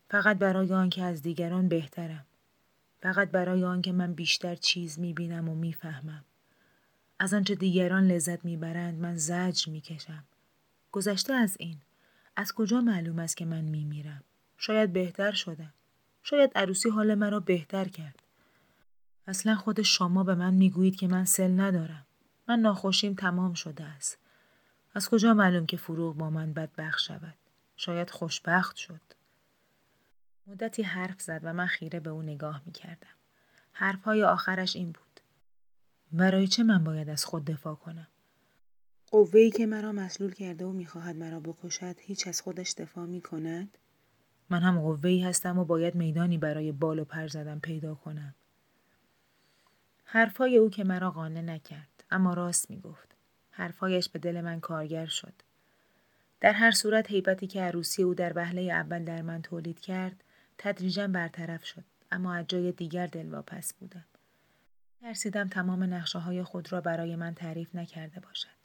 فقط 0.09 0.37
برای 0.37 0.73
آنکه 0.73 1.03
از 1.03 1.21
دیگران 1.21 1.67
بهترم. 1.67 2.25
فقط 3.01 3.31
برای 3.31 3.63
آنکه 3.63 3.91
من 3.91 4.13
بیشتر 4.13 4.55
چیز 4.55 4.99
می‌بینم 4.99 5.49
و 5.49 5.55
می‌فهمم. 5.55 6.23
از 7.19 7.33
آنچه 7.33 7.55
دیگران 7.55 8.07
لذت 8.07 8.45
می‌برند 8.45 8.99
من 8.99 9.17
زجر 9.17 9.71
می‌کشم. 9.71 10.23
گذشته 10.91 11.33
از 11.33 11.55
این. 11.59 11.77
از 12.35 12.53
کجا 12.53 12.81
معلوم 12.81 13.19
است 13.19 13.37
که 13.37 13.45
من 13.45 13.61
میمیرم؟ 13.61 14.23
شاید 14.57 14.93
بهتر 14.93 15.31
شدم. 15.31 15.73
شاید 16.23 16.51
عروسی 16.55 16.89
حال 16.89 17.15
مرا 17.15 17.39
بهتر 17.39 17.85
کرد. 17.85 18.23
اصلا 19.27 19.55
خود 19.55 19.81
شما 19.81 20.23
به 20.23 20.35
من 20.35 20.53
می‌گویید 20.53 20.95
که 20.95 21.07
من 21.07 21.25
سل 21.25 21.59
ندارم. 21.59 22.04
من 22.47 22.59
ناخوشیم 22.59 23.13
تمام 23.13 23.53
شده 23.53 23.83
است. 23.83 24.17
از 24.93 25.09
کجا 25.09 25.33
معلوم 25.33 25.65
که 25.65 25.77
فروغ 25.77 26.15
با 26.15 26.29
من 26.29 26.53
بدبخ 26.53 26.99
شود؟ 26.99 27.35
شاید 27.77 28.09
خوشبخت 28.09 28.75
شد. 28.75 29.01
مدتی 30.47 30.83
حرف 30.83 31.21
زد 31.21 31.41
و 31.43 31.53
من 31.53 31.65
خیره 31.65 31.99
به 31.99 32.09
او 32.09 32.21
نگاه 32.21 32.61
می 32.65 32.71
کردم. 32.71 33.15
حرفهای 33.73 34.23
آخرش 34.23 34.75
این 34.75 34.91
بود. 34.91 35.19
برای 36.11 36.47
چه 36.47 36.63
من 36.63 36.83
باید 36.83 37.09
از 37.09 37.25
خود 37.25 37.45
دفاع 37.45 37.75
کنم؟ 37.75 38.07
قوهی 39.11 39.51
که 39.51 39.65
مرا 39.65 39.91
مسلول 39.91 40.31
کرده 40.31 40.65
و 40.65 40.71
می‌خواهد 40.71 41.15
مرا 41.15 41.39
بکشد 41.39 41.95
هیچ 41.99 42.27
از 42.27 42.41
خودش 42.41 42.73
دفاع 42.73 43.05
می 43.05 43.21
کند؟ 43.21 43.77
من 44.49 44.59
هم 44.61 44.79
قوهی 44.79 45.23
هستم 45.23 45.59
و 45.59 45.65
باید 45.65 45.95
میدانی 45.95 46.37
برای 46.37 46.71
بال 46.71 46.99
و 46.99 47.05
پر 47.05 47.27
زدن 47.27 47.59
پیدا 47.59 47.95
کنم. 47.95 48.35
حرفهای 50.03 50.57
او 50.57 50.69
که 50.69 50.83
مرا 50.83 51.11
قانع 51.11 51.41
نکرد 51.41 51.94
اما 52.11 52.33
راست 52.33 52.69
می 52.69 52.79
گفت. 52.79 53.15
حرفایش 53.51 54.09
به 54.09 54.19
دل 54.19 54.41
من 54.41 54.59
کارگر 54.59 55.05
شد. 55.05 55.33
در 56.41 56.53
هر 56.53 56.71
صورت 56.71 57.11
حیبتی 57.11 57.47
که 57.47 57.61
عروسی 57.61 58.03
او 58.03 58.13
در 58.13 58.33
وهله 58.35 58.61
اول 58.61 59.03
در 59.03 59.21
من 59.21 59.41
تولید 59.41 59.79
کرد 59.79 60.23
تدریجا 60.57 61.07
برطرف 61.07 61.65
شد 61.65 61.83
اما 62.11 62.33
از 62.33 62.45
جای 62.47 62.71
دیگر 62.71 63.07
دلواپس 63.07 63.73
بودم. 63.73 64.05
ترسیدم 65.01 65.47
تمام 65.47 65.83
نقشه 65.83 66.19
های 66.19 66.43
خود 66.43 66.71
را 66.71 66.81
برای 66.81 67.15
من 67.15 67.33
تعریف 67.33 67.75
نکرده 67.75 68.19
باشد. 68.19 68.55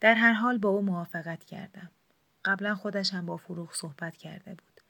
در 0.00 0.14
هر 0.14 0.32
حال 0.32 0.58
با 0.58 0.68
او 0.68 0.82
موافقت 0.82 1.44
کردم. 1.44 1.90
قبلا 2.44 2.74
خودش 2.74 3.14
هم 3.14 3.26
با 3.26 3.36
فروغ 3.36 3.74
صحبت 3.74 4.16
کرده 4.16 4.50
بود. 4.50 4.80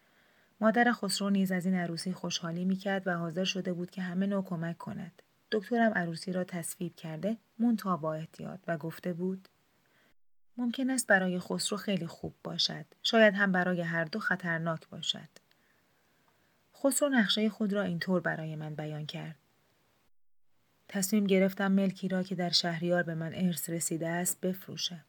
مادر 0.60 0.92
خسرو 0.92 1.30
نیز 1.30 1.52
از 1.52 1.66
این 1.66 1.74
عروسی 1.74 2.12
خوشحالی 2.12 2.64
می‌کرد 2.64 3.06
و 3.06 3.16
حاضر 3.16 3.44
شده 3.44 3.72
بود 3.72 3.90
که 3.90 4.02
همه 4.02 4.26
نوع 4.26 4.44
کمک 4.44 4.78
کند. 4.78 5.22
دکترم 5.50 5.92
عروسی 5.94 6.32
را 6.32 6.44
تصویب 6.44 6.96
کرده 6.96 7.36
مونتا 7.58 7.96
با 7.96 8.14
احتیاط 8.14 8.60
و 8.66 8.78
گفته 8.78 9.12
بود 9.12 9.48
ممکن 10.56 10.90
است 10.90 11.06
برای 11.06 11.38
خسرو 11.38 11.78
خیلی 11.78 12.06
خوب 12.06 12.34
باشد. 12.44 12.84
شاید 13.02 13.34
هم 13.34 13.52
برای 13.52 13.80
هر 13.80 14.04
دو 14.04 14.18
خطرناک 14.18 14.88
باشد. 14.88 15.28
خسرو 16.74 17.08
نقشه 17.08 17.48
خود 17.48 17.72
را 17.72 17.82
اینطور 17.82 18.20
برای 18.20 18.56
من 18.56 18.74
بیان 18.74 19.06
کرد. 19.06 19.36
تصمیم 20.88 21.26
گرفتم 21.26 21.72
ملکی 21.72 22.08
را 22.08 22.22
که 22.22 22.34
در 22.34 22.50
شهریار 22.50 23.02
به 23.02 23.14
من 23.14 23.34
ارث 23.34 23.70
رسیده 23.70 24.08
است 24.08 24.40
بفروشم. 24.40 25.04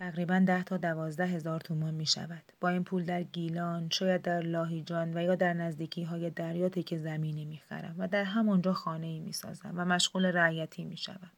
تقریبا 0.00 0.44
ده 0.46 0.62
تا 0.62 0.76
دوازده 0.76 1.26
هزار 1.26 1.60
تومان 1.60 1.94
می 1.94 2.06
شود. 2.06 2.42
با 2.60 2.68
این 2.68 2.84
پول 2.84 3.04
در 3.04 3.22
گیلان، 3.22 3.88
شاید 3.90 4.22
در 4.22 4.40
لاهیجان 4.40 5.16
و 5.16 5.22
یا 5.22 5.34
در 5.34 5.52
نزدیکی 5.52 6.02
های 6.02 6.30
دریا 6.30 6.68
که 6.68 6.98
زمینی 6.98 7.44
می 7.44 7.58
خرم 7.68 7.94
و 7.98 8.08
در 8.08 8.24
همانجا 8.24 8.72
خانه 8.72 9.06
ای 9.06 9.20
می 9.20 9.32
سازم 9.32 9.72
و 9.76 9.84
مشغول 9.84 10.26
رعیتی 10.26 10.84
می 10.84 10.96
شود. 10.96 11.32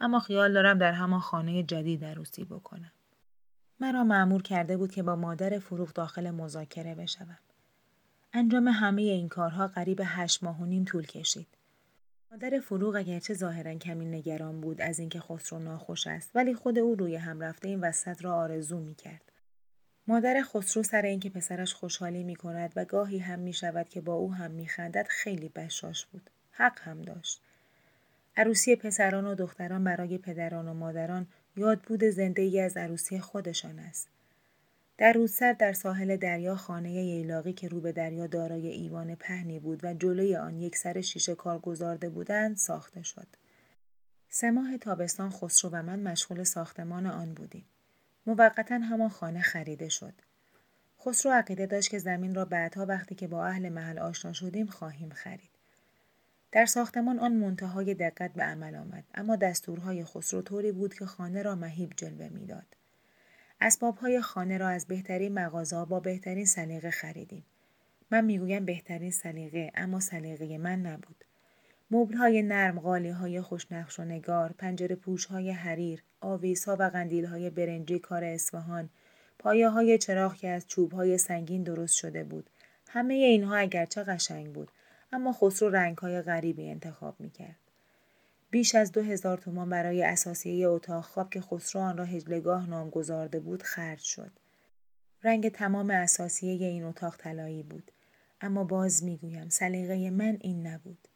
اما 0.00 0.20
خیال 0.20 0.52
دارم 0.52 0.78
در 0.78 0.92
همان 0.92 1.20
خانه 1.20 1.62
جدید 1.62 2.04
عروسی 2.04 2.44
بکنم. 2.44 2.92
مرا 3.80 4.04
معمور 4.04 4.42
کرده 4.42 4.76
بود 4.76 4.92
که 4.92 5.02
با 5.02 5.16
مادر 5.16 5.58
فروغ 5.58 5.92
داخل 5.92 6.30
مذاکره 6.30 6.94
بشوم. 6.94 7.38
انجام 8.32 8.68
همه 8.68 9.02
این 9.02 9.28
کارها 9.28 9.66
قریب 9.66 10.00
هشت 10.04 10.44
ماه 10.44 10.60
و 10.60 10.64
نیم 10.64 10.84
طول 10.84 11.06
کشید. 11.06 11.48
مادر 12.32 12.60
فروغ 12.60 12.96
اگرچه 12.96 13.34
ظاهرا 13.34 13.74
کمی 13.74 14.04
نگران 14.04 14.60
بود 14.60 14.80
از 14.80 14.98
اینکه 14.98 15.20
خسرو 15.20 15.58
ناخوش 15.58 16.06
است 16.06 16.30
ولی 16.34 16.54
خود 16.54 16.78
او 16.78 16.94
روی 16.94 17.16
هم 17.16 17.40
رفته 17.40 17.68
این 17.68 17.80
وسط 17.80 18.24
را 18.24 18.34
آرزو 18.34 18.80
می 18.80 18.94
کرد. 18.94 19.32
مادر 20.06 20.42
خسرو 20.42 20.82
سر 20.82 21.02
اینکه 21.02 21.30
پسرش 21.30 21.74
خوشحالی 21.74 22.24
می 22.24 22.36
کند 22.36 22.72
و 22.76 22.84
گاهی 22.84 23.18
هم 23.18 23.38
می 23.38 23.52
شود 23.52 23.88
که 23.88 24.00
با 24.00 24.14
او 24.14 24.34
هم 24.34 24.50
می 24.50 24.68
خندد 24.68 25.06
خیلی 25.08 25.48
بشاش 25.48 26.06
بود. 26.06 26.30
حق 26.50 26.80
هم 26.80 27.02
داشت. 27.02 27.40
عروسی 28.36 28.76
پسران 28.76 29.26
و 29.26 29.34
دختران 29.34 29.84
برای 29.84 30.18
پدران 30.18 30.68
و 30.68 30.74
مادران 30.74 31.26
یادبود 31.56 32.04
زنده 32.04 32.42
ای 32.42 32.60
از 32.60 32.76
عروسی 32.76 33.20
خودشان 33.20 33.78
است. 33.78 34.08
در 35.00 35.12
رودسر 35.12 35.52
در 35.52 35.72
ساحل 35.72 36.16
دریا 36.16 36.56
خانه 36.56 36.92
ییلاقی 36.92 37.52
که 37.52 37.68
رو 37.68 37.80
به 37.80 37.92
دریا 37.92 38.26
دارای 38.26 38.66
ایوان 38.66 39.14
پهنی 39.14 39.58
بود 39.58 39.84
و 39.84 39.94
جلوی 39.94 40.36
آن 40.36 40.60
یک 40.60 40.76
سر 40.76 41.00
شیشه 41.00 41.34
کار 41.34 41.58
گذارده 41.58 42.08
بودند 42.08 42.56
ساخته 42.56 43.02
شد. 43.02 43.26
سه 44.28 44.50
ماه 44.50 44.78
تابستان 44.78 45.30
خسرو 45.30 45.70
و 45.70 45.82
من 45.82 46.00
مشغول 46.00 46.44
ساختمان 46.44 47.06
آن 47.06 47.34
بودیم. 47.34 47.64
موقتا 48.26 48.74
همان 48.74 49.08
خانه 49.08 49.40
خریده 49.40 49.88
شد. 49.88 50.14
خسرو 51.00 51.32
عقیده 51.32 51.66
داشت 51.66 51.90
که 51.90 51.98
زمین 51.98 52.34
را 52.34 52.44
بعدها 52.44 52.86
وقتی 52.86 53.14
که 53.14 53.28
با 53.28 53.46
اهل 53.46 53.68
محل 53.68 53.98
آشنا 53.98 54.32
شدیم 54.32 54.66
خواهیم 54.66 55.10
خرید. 55.10 55.50
در 56.52 56.66
ساختمان 56.66 57.18
آن 57.18 57.32
منتهای 57.32 57.94
دقت 57.94 58.32
به 58.32 58.42
عمل 58.42 58.74
آمد 58.74 59.04
اما 59.14 59.36
دستورهای 59.36 60.04
خسرو 60.04 60.42
طوری 60.42 60.72
بود 60.72 60.94
که 60.94 61.06
خانه 61.06 61.42
را 61.42 61.54
مهیب 61.54 61.92
جلوه 61.96 62.28
می‌داد 62.28 62.79
اسبابهای 63.60 64.20
خانه 64.20 64.58
را 64.58 64.68
از 64.68 64.86
بهترین 64.86 65.34
مغازه 65.34 65.84
با 65.84 66.00
بهترین 66.00 66.44
سلیقه 66.44 66.90
خریدیم. 66.90 67.44
من 68.10 68.24
می‌گویم 68.24 68.64
بهترین 68.64 69.10
سلیقه 69.10 69.72
اما 69.74 70.00
سلیقه 70.00 70.58
من 70.58 70.80
نبود. 70.80 71.24
مبلهای 71.90 72.42
نرم 72.42 72.80
قالی 72.80 73.08
های 73.08 73.40
خوشنقش 73.40 74.00
و 74.00 74.04
نگار 74.04 74.54
پنجره 74.58 74.96
پوش 74.96 75.24
های 75.24 75.50
حریر 75.50 76.02
آویس 76.20 76.68
ها 76.68 76.76
و 76.78 76.82
قندیل 76.82 77.24
های 77.24 77.50
برنجی 77.50 77.98
کار 77.98 78.24
اصفهان 78.24 78.88
پایه 79.38 79.68
های 79.68 79.98
چراغ 79.98 80.34
که 80.34 80.48
از 80.48 80.66
چوب 80.66 80.92
های 80.92 81.18
سنگین 81.18 81.62
درست 81.62 81.94
شده 81.94 82.24
بود. 82.24 82.50
همه 82.88 83.14
اینها 83.14 83.56
اگرچه 83.56 84.02
قشنگ 84.02 84.52
بود 84.52 84.70
اما 85.12 85.32
خسرو 85.32 85.68
رنگهای 85.68 86.22
غریبی 86.22 86.70
انتخاب 86.70 87.20
می‌کرد. 87.20 87.59
بیش 88.50 88.74
از 88.74 88.92
دو 88.92 89.02
هزار 89.02 89.38
تومان 89.38 89.70
برای 89.70 90.02
اساسیه 90.02 90.68
اتاق 90.68 91.04
خواب 91.04 91.30
که 91.30 91.40
خسرو 91.40 91.82
آن 91.82 91.96
را 91.96 92.04
هجلگاه 92.04 92.70
نام 92.70 92.90
گذارده 92.90 93.40
بود 93.40 93.62
خرج 93.62 94.00
شد. 94.00 94.30
رنگ 95.22 95.48
تمام 95.48 95.90
اساسیه 95.90 96.66
این 96.66 96.84
اتاق 96.84 97.16
طلایی 97.16 97.62
بود. 97.62 97.90
اما 98.40 98.64
باز 98.64 99.04
می‌گویم 99.04 99.48
سلیقه 99.48 100.10
من 100.10 100.38
این 100.40 100.66
نبود. 100.66 101.08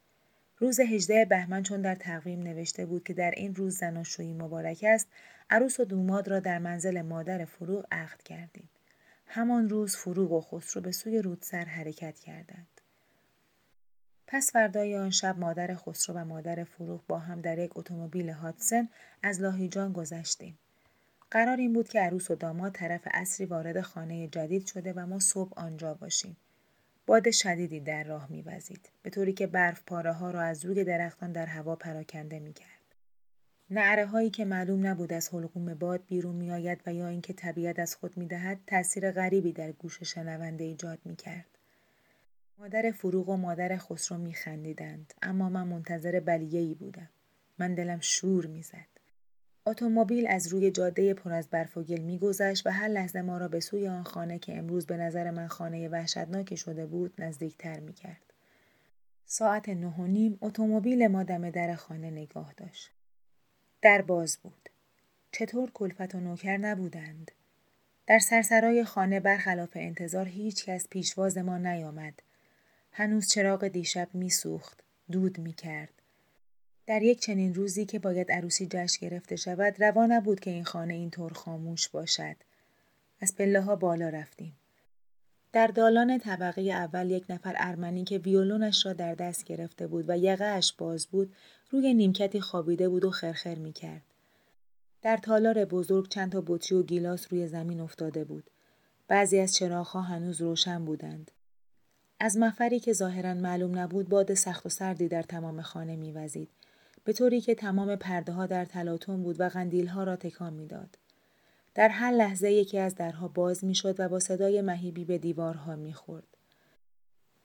روز 0.58 0.80
هجده 0.80 1.24
بهمن 1.24 1.62
چون 1.62 1.82
در 1.82 1.94
تقویم 1.94 2.42
نوشته 2.42 2.86
بود 2.86 3.04
که 3.04 3.14
در 3.14 3.30
این 3.30 3.54
روز 3.54 3.78
زناشویی 3.78 4.34
مبارک 4.34 4.84
است 4.88 5.08
عروس 5.50 5.80
و 5.80 5.84
دوماد 5.84 6.28
را 6.28 6.40
در 6.40 6.58
منزل 6.58 7.02
مادر 7.02 7.44
فروغ 7.44 7.86
عقد 7.92 8.22
کردیم 8.22 8.68
همان 9.26 9.68
روز 9.68 9.96
فروغ 9.96 10.32
و 10.32 10.40
خسرو 10.40 10.82
به 10.82 10.92
سوی 10.92 11.22
رودسر 11.22 11.64
حرکت 11.64 12.18
کردند 12.18 12.73
پس 14.26 14.52
فردای 14.52 14.96
آن 14.96 15.10
شب 15.10 15.38
مادر 15.38 15.74
خسرو 15.74 16.16
و 16.16 16.24
مادر 16.24 16.64
فروغ 16.64 17.06
با 17.06 17.18
هم 17.18 17.40
در 17.40 17.58
یک 17.58 17.70
اتومبیل 17.74 18.30
هاتسن 18.30 18.88
از 19.22 19.40
لاهیجان 19.40 19.92
گذشتیم. 19.92 20.58
قرار 21.30 21.56
این 21.56 21.72
بود 21.72 21.88
که 21.88 22.00
عروس 22.00 22.30
و 22.30 22.34
داماد 22.34 22.72
طرف 22.72 23.08
اصری 23.10 23.46
وارد 23.46 23.80
خانه 23.80 24.28
جدید 24.28 24.66
شده 24.66 24.92
و 24.92 25.06
ما 25.06 25.18
صبح 25.18 25.52
آنجا 25.56 25.94
باشیم. 25.94 26.36
باد 27.06 27.30
شدیدی 27.30 27.80
در 27.80 28.04
راه 28.04 28.26
میوزید 28.30 28.88
به 29.02 29.10
طوری 29.10 29.32
که 29.32 29.46
برف 29.46 29.82
پاره 29.86 30.12
ها 30.12 30.30
را 30.30 30.40
از 30.40 30.64
روی 30.64 30.84
درختان 30.84 31.32
در 31.32 31.46
هوا 31.46 31.76
پراکنده 31.76 32.38
می 32.38 32.52
کرد. 32.52 32.68
نعره 33.70 34.06
هایی 34.06 34.30
که 34.30 34.44
معلوم 34.44 34.86
نبود 34.86 35.12
از 35.12 35.34
حلقوم 35.34 35.74
باد 35.74 36.06
بیرون 36.06 36.34
می 36.34 36.50
آید 36.50 36.80
و 36.86 36.94
یا 36.94 37.08
اینکه 37.08 37.32
طبیعت 37.32 37.78
از 37.78 37.96
خود 37.96 38.16
می 38.16 38.26
دهد 38.26 38.60
تأثیر 38.66 39.10
غریبی 39.10 39.52
در 39.52 39.72
گوش 39.72 40.02
شنونده 40.02 40.64
ایجاد 40.64 40.98
می 41.04 41.16
کرد. 41.16 41.53
مادر 42.58 42.90
فروغ 42.90 43.28
و 43.28 43.36
مادر 43.36 43.76
خسرو 43.76 44.18
میخندیدند 44.18 45.14
اما 45.22 45.48
من 45.48 45.66
منتظر 45.66 46.38
ای 46.52 46.74
بودم. 46.74 47.08
من 47.58 47.74
دلم 47.74 48.00
شور 48.00 48.46
می‌زد. 48.46 48.86
اتومبیل 49.66 50.26
از 50.26 50.46
روی 50.46 50.70
جاده 50.70 51.14
پر 51.14 51.32
از 51.32 51.48
برف 51.48 51.76
و 51.76 51.82
گل 51.82 52.00
میگذشت 52.00 52.66
و 52.66 52.70
هر 52.70 52.88
لحظه 52.88 53.22
ما 53.22 53.38
را 53.38 53.48
به 53.48 53.60
سوی 53.60 53.88
آن 53.88 54.02
خانه 54.02 54.38
که 54.38 54.58
امروز 54.58 54.86
به 54.86 54.96
نظر 54.96 55.30
من 55.30 55.46
خانه 55.46 55.88
وحشتناکی 55.88 56.56
شده 56.56 56.86
بود 56.86 57.14
نزدیکتر 57.18 57.80
می‌کرد. 57.80 58.32
ساعت 59.26 59.68
نه 59.68 59.94
و 59.98 60.06
نیم 60.06 60.38
اتومبیل 60.40 61.06
ما 61.06 61.22
دم 61.22 61.50
در 61.50 61.74
خانه 61.74 62.10
نگاه 62.10 62.54
داشت. 62.56 62.90
در 63.82 64.02
باز 64.02 64.38
بود. 64.42 64.68
چطور 65.32 65.70
کلفت 65.70 66.14
و 66.14 66.20
نوکر 66.20 66.56
نبودند؟ 66.56 67.30
در 68.06 68.18
سرسرای 68.18 68.84
خانه 68.84 69.20
برخلاف 69.20 69.70
انتظار 69.74 70.28
هیچ 70.28 70.64
کس 70.64 70.88
پیشواز 70.88 71.38
ما 71.38 71.58
نیامد. 71.58 72.22
هنوز 72.96 73.28
چراغ 73.28 73.68
دیشب 73.68 74.08
میسوخت 74.12 74.80
دود 75.12 75.38
می‌کرد 75.38 76.02
در 76.86 77.02
یک 77.02 77.20
چنین 77.20 77.54
روزی 77.54 77.86
که 77.86 77.98
باید 77.98 78.32
عروسی 78.32 78.66
جشن 78.70 79.08
گرفته 79.08 79.36
شود 79.36 79.82
روا 79.82 80.06
نبود 80.06 80.40
که 80.40 80.50
این 80.50 80.64
خانه 80.64 80.94
اینطور 80.94 81.32
خاموش 81.32 81.88
باشد 81.88 82.36
از 83.20 83.36
پله 83.36 83.60
ها 83.60 83.76
بالا 83.76 84.08
رفتیم 84.08 84.56
در 85.52 85.66
دالان 85.66 86.18
طبقه 86.18 86.62
اول 86.62 87.10
یک 87.10 87.24
نفر 87.28 87.54
ارمنی 87.58 88.04
که 88.04 88.18
ویولونش 88.18 88.86
را 88.86 88.92
در 88.92 89.14
دست 89.14 89.44
گرفته 89.44 89.86
بود 89.86 90.04
و 90.08 90.18
یقهاش 90.18 90.72
باز 90.72 91.06
بود 91.06 91.34
روی 91.70 91.94
نیمکتی 91.94 92.40
خوابیده 92.40 92.88
بود 92.88 93.04
و 93.04 93.10
خرخر 93.10 93.54
می 93.54 93.72
کرد. 93.72 94.02
در 95.02 95.16
تالار 95.16 95.64
بزرگ 95.64 96.08
چند 96.08 96.32
تا 96.32 96.42
بطری 96.46 96.78
و 96.78 96.82
گیلاس 96.82 97.32
روی 97.32 97.46
زمین 97.46 97.80
افتاده 97.80 98.24
بود. 98.24 98.50
بعضی 99.08 99.38
از 99.38 99.54
چراغها 99.54 100.00
هنوز 100.00 100.40
روشن 100.40 100.84
بودند. 100.84 101.30
از 102.24 102.36
مفری 102.36 102.80
که 102.80 102.92
ظاهرا 102.92 103.34
معلوم 103.34 103.78
نبود 103.78 104.08
باد 104.08 104.34
سخت 104.34 104.66
و 104.66 104.68
سردی 104.68 105.08
در 105.08 105.22
تمام 105.22 105.62
خانه 105.62 105.96
میوزید 105.96 106.48
به 107.04 107.12
طوری 107.12 107.40
که 107.40 107.54
تمام 107.54 107.96
پرده 107.96 108.32
ها 108.32 108.46
در 108.46 108.64
تلاطم 108.64 109.22
بود 109.22 109.40
و 109.40 109.48
قندیل 109.48 109.86
ها 109.86 110.04
را 110.04 110.16
تکان 110.16 110.52
می‌داد. 110.52 110.98
در 111.74 111.88
هر 111.88 112.10
لحظه 112.10 112.52
یکی 112.52 112.78
از 112.78 112.94
درها 112.94 113.28
باز 113.28 113.64
می‌شد 113.64 114.00
و 114.00 114.08
با 114.08 114.20
صدای 114.20 114.62
مهیبی 114.62 115.04
به 115.04 115.18
دیوارها 115.18 115.76
می‌خورد. 115.76 116.26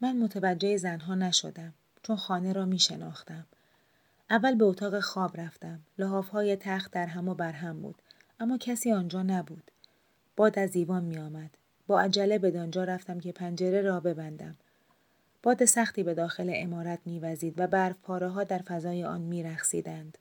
من 0.01 0.17
متوجه 0.17 0.77
زنها 0.77 1.15
نشدم 1.15 1.73
چون 2.03 2.15
خانه 2.15 2.53
را 2.53 2.65
می 2.65 2.79
شناختم. 2.79 3.45
اول 4.29 4.55
به 4.55 4.65
اتاق 4.65 4.99
خواب 4.99 5.41
رفتم. 5.41 5.79
های 6.31 6.55
تخت 6.55 6.91
در 6.91 7.05
هم 7.05 7.29
و 7.29 7.33
بر 7.33 7.51
هم 7.51 7.81
بود. 7.81 8.01
اما 8.39 8.57
کسی 8.57 8.91
آنجا 8.91 9.23
نبود. 9.23 9.71
باد 10.35 10.59
از 10.59 10.71
دیوان 10.71 11.03
می 11.03 11.17
آمد. 11.17 11.49
با 11.87 12.01
عجله 12.01 12.37
به 12.37 12.51
دانجا 12.51 12.83
رفتم 12.83 13.19
که 13.19 13.31
پنجره 13.31 13.81
را 13.81 13.99
ببندم. 13.99 14.55
باد 15.43 15.65
سختی 15.65 16.03
به 16.03 16.13
داخل 16.13 16.51
امارت 16.55 16.99
میوزید 17.05 17.53
و 17.57 17.67
برف 17.67 17.95
پاره 18.03 18.27
ها 18.29 18.43
در 18.43 18.59
فضای 18.59 19.03
آن 19.03 19.21
میرخسیدند. 19.21 20.17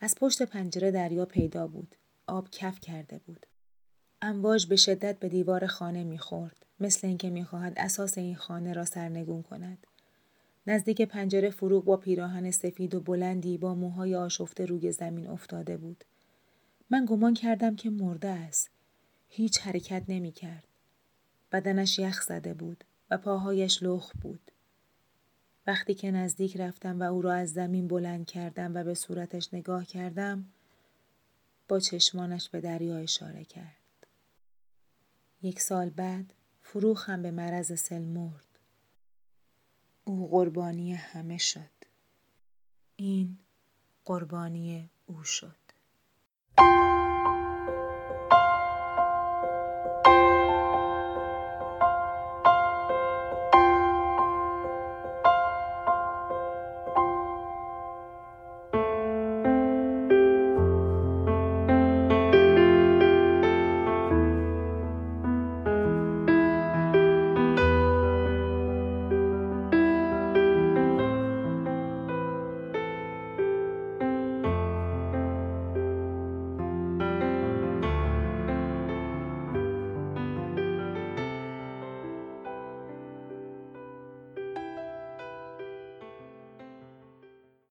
از 0.00 0.14
پشت 0.14 0.42
پنجره 0.42 0.90
دریا 0.90 1.24
پیدا 1.24 1.66
بود. 1.66 1.94
آب 2.26 2.48
کف 2.50 2.80
کرده 2.80 3.20
بود. 3.26 3.46
امواج 4.22 4.66
به 4.66 4.76
شدت 4.76 5.18
به 5.18 5.28
دیوار 5.28 5.66
خانه 5.66 6.04
می‌خورد. 6.04 6.66
مثل 6.80 7.06
اینکه 7.06 7.30
می‌خواهد 7.30 7.72
اساس 7.76 8.18
این 8.18 8.36
خانه 8.36 8.72
را 8.72 8.84
سرنگون 8.84 9.42
کند. 9.42 9.86
نزدیک 10.66 11.02
پنجره 11.02 11.50
فروغ 11.50 11.84
با 11.84 11.96
پیراهن 11.96 12.50
سفید 12.50 12.94
و 12.94 13.00
بلندی 13.00 13.58
با 13.58 13.74
موهای 13.74 14.16
آشفته 14.16 14.66
روی 14.66 14.92
زمین 14.92 15.26
افتاده 15.28 15.76
بود. 15.76 16.04
من 16.90 17.04
گمان 17.08 17.34
کردم 17.34 17.76
که 17.76 17.90
مرده 17.90 18.28
است. 18.28 18.70
هیچ 19.28 19.60
حرکت 19.60 20.02
نمی 20.08 20.32
کرد. 20.32 20.64
بدنش 21.52 21.98
یخ 21.98 22.22
زده 22.22 22.54
بود 22.54 22.84
و 23.10 23.18
پاهایش 23.18 23.82
لخ 23.82 24.12
بود. 24.20 24.50
وقتی 25.66 25.94
که 25.94 26.10
نزدیک 26.10 26.56
رفتم 26.56 27.00
و 27.00 27.02
او 27.02 27.22
را 27.22 27.32
از 27.32 27.52
زمین 27.52 27.88
بلند 27.88 28.26
کردم 28.26 28.74
و 28.74 28.84
به 28.84 28.94
صورتش 28.94 29.54
نگاه 29.54 29.84
کردم 29.84 30.44
با 31.68 31.80
چشمانش 31.80 32.48
به 32.48 32.60
دریا 32.60 32.96
اشاره 32.96 33.44
کرد. 33.44 34.06
یک 35.42 35.60
سال 35.60 35.90
بعد 35.90 36.32
فروخ 36.62 37.10
هم 37.10 37.22
به 37.22 37.30
مرض 37.30 37.80
سل 37.80 38.02
مرد. 38.02 38.46
او 40.04 40.30
قربانی 40.30 40.94
همه 40.94 41.38
شد. 41.38 41.70
این 42.96 43.38
قربانی 44.04 44.90
او 45.06 45.24
شد. 45.24 45.65